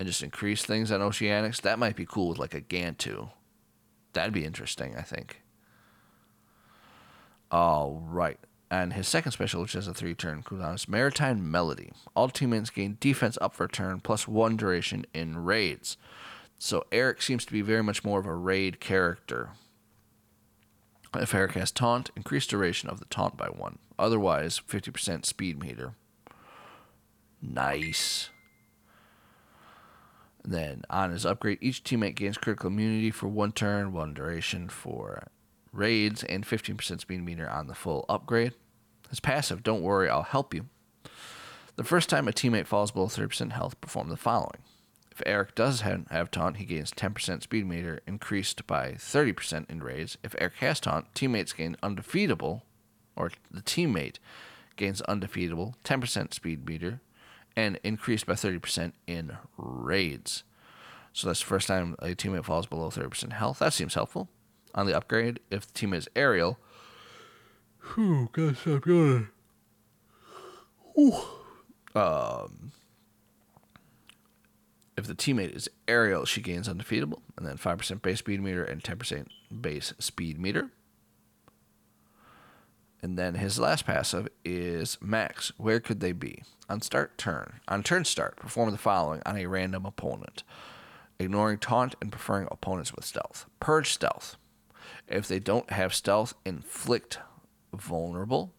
and 0.00 0.08
just 0.08 0.20
increase 0.20 0.64
things 0.64 0.90
on 0.90 0.98
Oceanics, 0.98 1.60
that 1.62 1.78
might 1.78 1.94
be 1.94 2.04
cool 2.04 2.30
with 2.30 2.38
like 2.38 2.54
a 2.54 2.60
Gantu. 2.60 3.30
That'd 4.14 4.34
be 4.34 4.44
interesting, 4.44 4.96
I 4.96 5.02
think. 5.02 5.42
All 7.52 8.02
right. 8.08 8.40
And 8.68 8.94
his 8.94 9.06
second 9.06 9.30
special, 9.30 9.62
which 9.62 9.74
has 9.74 9.86
a 9.86 9.94
three 9.94 10.16
turn 10.16 10.42
cooldown, 10.42 10.74
is 10.74 10.88
Maritime 10.88 11.48
Melody. 11.48 11.92
All 12.16 12.28
teammates 12.28 12.70
gain 12.70 12.96
defense 12.98 13.38
up 13.40 13.54
for 13.54 13.66
a 13.66 13.68
turn 13.68 14.00
plus 14.00 14.26
one 14.26 14.56
duration 14.56 15.06
in 15.14 15.44
raids. 15.44 15.96
So 16.58 16.84
Eric 16.90 17.22
seems 17.22 17.44
to 17.44 17.52
be 17.52 17.60
very 17.60 17.84
much 17.84 18.02
more 18.02 18.18
of 18.18 18.26
a 18.26 18.34
raid 18.34 18.80
character 18.80 19.50
If 21.14 21.34
Eric 21.34 21.52
has 21.52 21.70
taunt, 21.70 22.10
increase 22.16 22.46
duration 22.46 22.90
of 22.90 22.98
the 22.98 23.06
taunt 23.06 23.36
by 23.36 23.46
one. 23.46 23.78
Otherwise, 23.98 24.60
50% 24.68 25.24
speed 25.24 25.58
meter. 25.58 25.94
Nice. 27.40 28.30
Then 30.44 30.82
on 30.90 31.10
his 31.10 31.26
upgrade, 31.26 31.58
each 31.60 31.82
teammate 31.82 32.14
gains 32.14 32.38
critical 32.38 32.68
immunity 32.68 33.10
for 33.10 33.28
one 33.28 33.52
turn, 33.52 33.92
one 33.92 34.14
duration 34.14 34.68
for 34.68 35.28
raids, 35.72 36.22
and 36.24 36.46
15% 36.46 37.00
speed 37.00 37.24
meter 37.24 37.48
on 37.48 37.66
the 37.66 37.74
full 37.74 38.04
upgrade. 38.08 38.52
His 39.10 39.20
passive, 39.20 39.62
don't 39.62 39.82
worry, 39.82 40.08
I'll 40.08 40.22
help 40.22 40.54
you. 40.54 40.66
The 41.76 41.84
first 41.84 42.08
time 42.08 42.26
a 42.28 42.32
teammate 42.32 42.66
falls 42.66 42.90
below 42.90 43.06
30% 43.06 43.52
health, 43.52 43.80
perform 43.80 44.08
the 44.08 44.16
following. 44.16 44.62
If 45.16 45.22
Eric 45.24 45.54
does 45.54 45.80
have, 45.80 46.30
taunt, 46.30 46.58
he 46.58 46.66
gains 46.66 46.90
10% 46.90 47.42
speed 47.42 47.66
meter, 47.66 48.00
increased 48.06 48.66
by 48.66 48.92
30% 48.92 49.70
in 49.70 49.82
raids. 49.82 50.18
If 50.22 50.34
Eric 50.38 50.56
has 50.56 50.78
taunt, 50.78 51.14
teammates 51.14 51.54
gain 51.54 51.78
undefeatable, 51.82 52.64
or 53.16 53.30
the 53.50 53.62
teammate 53.62 54.16
gains 54.76 55.00
undefeatable, 55.00 55.74
10% 55.84 56.34
speed 56.34 56.66
meter, 56.66 57.00
and 57.56 57.80
increased 57.82 58.26
by 58.26 58.34
30% 58.34 58.92
in 59.06 59.38
raids. 59.56 60.44
So 61.14 61.28
that's 61.28 61.40
the 61.40 61.46
first 61.46 61.68
time 61.68 61.96
a 62.00 62.08
teammate 62.08 62.44
falls 62.44 62.66
below 62.66 62.90
30% 62.90 63.32
health. 63.32 63.60
That 63.60 63.72
seems 63.72 63.94
helpful. 63.94 64.28
On 64.74 64.84
the 64.84 64.94
upgrade, 64.94 65.40
if 65.50 65.66
the 65.66 65.72
teammate 65.72 65.96
is 65.96 66.08
Ariel, 66.14 66.58
whew, 67.94 68.28
gotta 68.32 68.54
stop 68.54 68.82
going. 68.82 69.28
Um, 71.94 72.72
if 74.96 75.06
the 75.06 75.14
teammate 75.14 75.54
is 75.54 75.68
Ariel, 75.86 76.24
she 76.24 76.40
gains 76.40 76.68
undefeatable, 76.68 77.22
and 77.36 77.46
then 77.46 77.58
5% 77.58 78.02
base 78.02 78.18
speed 78.18 78.40
meter 78.40 78.64
and 78.64 78.82
10% 78.82 79.26
base 79.60 79.92
speed 79.98 80.40
meter. 80.40 80.70
And 83.02 83.18
then 83.18 83.34
his 83.34 83.58
last 83.58 83.86
passive 83.86 84.26
is 84.44 84.96
max. 85.00 85.52
Where 85.58 85.80
could 85.80 86.00
they 86.00 86.12
be? 86.12 86.42
On 86.68 86.80
start 86.80 87.18
turn. 87.18 87.60
On 87.68 87.82
turn 87.82 88.04
start, 88.04 88.36
perform 88.36 88.70
the 88.70 88.78
following 88.78 89.22
on 89.26 89.36
a 89.36 89.46
random 89.46 89.84
opponent, 89.84 90.42
ignoring 91.18 91.58
taunt 91.58 91.94
and 92.00 92.10
preferring 92.10 92.48
opponents 92.50 92.94
with 92.94 93.04
stealth. 93.04 93.46
Purge 93.60 93.92
stealth. 93.92 94.36
If 95.06 95.28
they 95.28 95.38
don't 95.38 95.70
have 95.70 95.94
stealth, 95.94 96.34
inflict 96.44 97.18
vulnerable. 97.72 98.52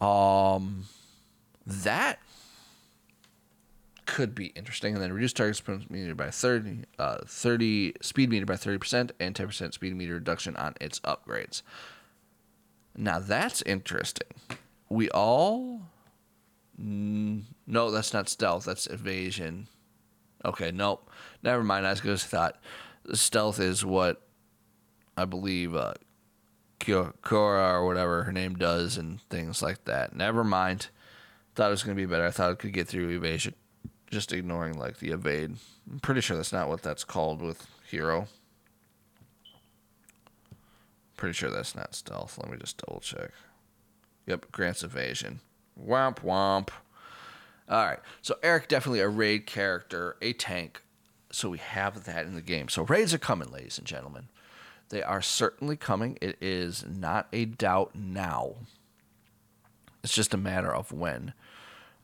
Um, 0.00 0.84
that 1.66 2.18
could 4.12 4.34
be 4.34 4.48
interesting. 4.48 4.92
And 4.92 5.02
then 5.02 5.10
reduce 5.10 5.32
target 5.32 5.56
speed 5.56 5.90
meter 5.90 6.14
by 6.14 6.30
30, 6.30 6.84
uh, 6.98 7.18
30 7.26 7.94
speed 8.02 8.28
meter 8.28 8.44
by 8.44 8.54
30% 8.54 9.10
and 9.18 9.34
10% 9.34 9.72
speed 9.72 9.96
meter 9.96 10.14
reduction 10.14 10.54
on 10.56 10.74
its 10.82 11.00
upgrades. 11.00 11.62
Now 12.94 13.18
that's 13.18 13.62
interesting. 13.62 14.28
We 14.90 15.08
all. 15.10 15.80
No, 16.76 17.90
that's 17.90 18.12
not 18.12 18.28
stealth. 18.28 18.66
That's 18.66 18.86
evasion. 18.86 19.68
Okay, 20.44 20.70
nope. 20.70 21.08
Never 21.42 21.62
mind. 21.62 21.86
I 21.86 21.94
just 21.94 22.26
thought 22.26 22.60
stealth 23.14 23.60
is 23.60 23.82
what 23.82 24.20
I 25.16 25.24
believe 25.24 25.74
uh, 25.74 25.94
Cora 27.22 27.72
or 27.72 27.86
whatever 27.86 28.24
her 28.24 28.32
name 28.32 28.56
does 28.56 28.98
and 28.98 29.22
things 29.30 29.62
like 29.62 29.84
that. 29.86 30.14
Never 30.14 30.44
mind. 30.44 30.88
Thought 31.54 31.68
it 31.68 31.70
was 31.70 31.82
going 31.82 31.96
to 31.96 32.02
be 32.02 32.06
better. 32.06 32.26
I 32.26 32.30
thought 32.30 32.50
it 32.50 32.58
could 32.58 32.72
get 32.74 32.88
through 32.88 33.10
evasion. 33.10 33.54
Just 34.12 34.32
ignoring 34.32 34.78
like 34.78 34.98
the 34.98 35.10
evade. 35.10 35.56
I'm 35.90 35.98
pretty 36.00 36.20
sure 36.20 36.36
that's 36.36 36.52
not 36.52 36.68
what 36.68 36.82
that's 36.82 37.02
called 37.02 37.40
with 37.40 37.66
hero. 37.88 38.28
Pretty 41.16 41.32
sure 41.32 41.50
that's 41.50 41.74
not 41.74 41.94
stealth. 41.94 42.36
Let 42.38 42.50
me 42.50 42.58
just 42.58 42.76
double 42.76 43.00
check. 43.00 43.30
Yep, 44.26 44.52
grants 44.52 44.82
evasion. 44.82 45.40
Womp 45.82 46.16
womp. 46.16 46.68
All 47.70 47.86
right. 47.86 48.00
So 48.20 48.36
Eric 48.42 48.68
definitely 48.68 49.00
a 49.00 49.08
raid 49.08 49.46
character, 49.46 50.16
a 50.20 50.34
tank. 50.34 50.82
So 51.30 51.48
we 51.48 51.58
have 51.58 52.04
that 52.04 52.26
in 52.26 52.34
the 52.34 52.42
game. 52.42 52.68
So 52.68 52.82
raids 52.82 53.14
are 53.14 53.18
coming, 53.18 53.50
ladies 53.50 53.78
and 53.78 53.86
gentlemen. 53.86 54.28
They 54.90 55.02
are 55.02 55.22
certainly 55.22 55.76
coming. 55.76 56.18
It 56.20 56.36
is 56.42 56.84
not 56.86 57.28
a 57.32 57.46
doubt 57.46 57.94
now. 57.94 58.56
It's 60.04 60.12
just 60.12 60.34
a 60.34 60.36
matter 60.36 60.74
of 60.74 60.92
when. 60.92 61.32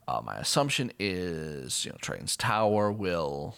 Uh, 0.09 0.23
my 0.25 0.37
assumption 0.37 0.91
is, 0.99 1.85
you 1.85 1.91
know, 1.91 1.99
Triton's 2.01 2.35
Tower 2.35 2.91
will 2.91 3.55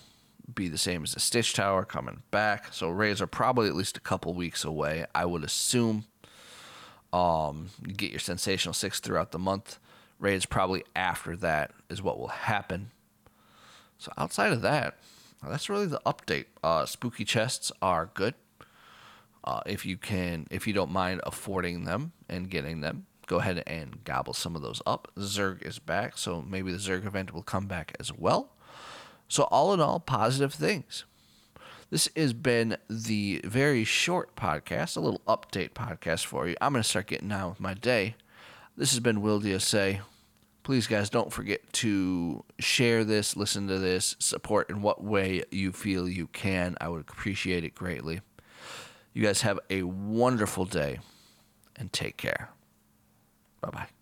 be 0.52 0.66
the 0.66 0.78
same 0.78 1.04
as 1.04 1.14
the 1.14 1.20
Stitch 1.20 1.54
Tower 1.54 1.84
coming 1.84 2.24
back. 2.32 2.74
So 2.74 2.90
raids 2.90 3.22
are 3.22 3.28
probably 3.28 3.68
at 3.68 3.76
least 3.76 3.96
a 3.96 4.00
couple 4.00 4.34
weeks 4.34 4.64
away. 4.64 5.06
I 5.14 5.26
would 5.26 5.44
assume. 5.44 6.06
Um, 7.12 7.70
you 7.86 7.94
get 7.94 8.10
your 8.10 8.18
sensational 8.18 8.72
six 8.72 8.98
throughout 8.98 9.30
the 9.30 9.38
month. 9.38 9.78
Raids 10.18 10.44
probably 10.44 10.82
after 10.96 11.36
that 11.36 11.70
is 11.88 12.02
what 12.02 12.18
will 12.18 12.28
happen. 12.28 12.90
So 13.98 14.10
outside 14.18 14.52
of 14.52 14.60
that, 14.62 14.98
that's 15.48 15.68
really 15.68 15.86
the 15.86 16.02
update. 16.04 16.46
Uh, 16.64 16.84
spooky 16.84 17.24
chests 17.24 17.70
are 17.80 18.10
good. 18.12 18.34
Uh, 19.44 19.60
if 19.66 19.86
you 19.86 19.96
can, 19.96 20.48
if 20.50 20.66
you 20.66 20.72
don't 20.72 20.90
mind 20.90 21.20
affording 21.22 21.84
them 21.84 22.10
and 22.28 22.50
getting 22.50 22.80
them, 22.80 23.06
go 23.30 23.38
ahead 23.38 23.62
and 23.64 24.02
gobble 24.02 24.34
some 24.34 24.56
of 24.56 24.62
those 24.62 24.82
up. 24.84 25.06
Zurg 25.16 25.62
is 25.62 25.78
back, 25.78 26.18
so 26.18 26.42
maybe 26.42 26.72
the 26.72 26.78
Zurg 26.78 27.06
event 27.06 27.32
will 27.32 27.44
come 27.44 27.68
back 27.68 27.94
as 28.00 28.12
well. 28.12 28.50
So, 29.28 29.44
all 29.44 29.72
in 29.72 29.80
all, 29.80 30.00
positive 30.00 30.52
things. 30.52 31.04
This 31.90 32.08
has 32.16 32.32
been 32.32 32.76
the 32.88 33.40
very 33.44 33.84
short 33.84 34.34
podcast, 34.34 34.96
a 34.96 35.00
little 35.00 35.20
update 35.28 35.70
podcast 35.70 36.24
for 36.24 36.48
you. 36.48 36.56
I'm 36.60 36.72
going 36.72 36.82
to 36.82 36.88
start 36.88 37.06
getting 37.06 37.30
on 37.30 37.50
with 37.50 37.60
my 37.60 37.74
day. 37.74 38.16
This 38.76 38.90
has 38.90 38.98
been 38.98 39.22
Will 39.22 39.40
DSA. 39.40 40.00
Please, 40.64 40.88
guys, 40.88 41.08
don't 41.08 41.32
forget 41.32 41.72
to 41.74 42.44
share 42.58 43.04
this, 43.04 43.36
listen 43.36 43.68
to 43.68 43.78
this, 43.78 44.16
support 44.18 44.70
in 44.70 44.82
what 44.82 45.04
way 45.04 45.44
you 45.52 45.70
feel 45.70 46.08
you 46.08 46.26
can. 46.26 46.76
I 46.80 46.88
would 46.88 47.02
appreciate 47.02 47.62
it 47.62 47.76
greatly. 47.76 48.22
You 49.12 49.22
guys 49.22 49.42
have 49.42 49.60
a 49.70 49.84
wonderful 49.84 50.64
day 50.64 50.98
and 51.76 51.92
take 51.92 52.16
care. 52.16 52.50
Bye 53.62 53.70
bye. 53.70 53.99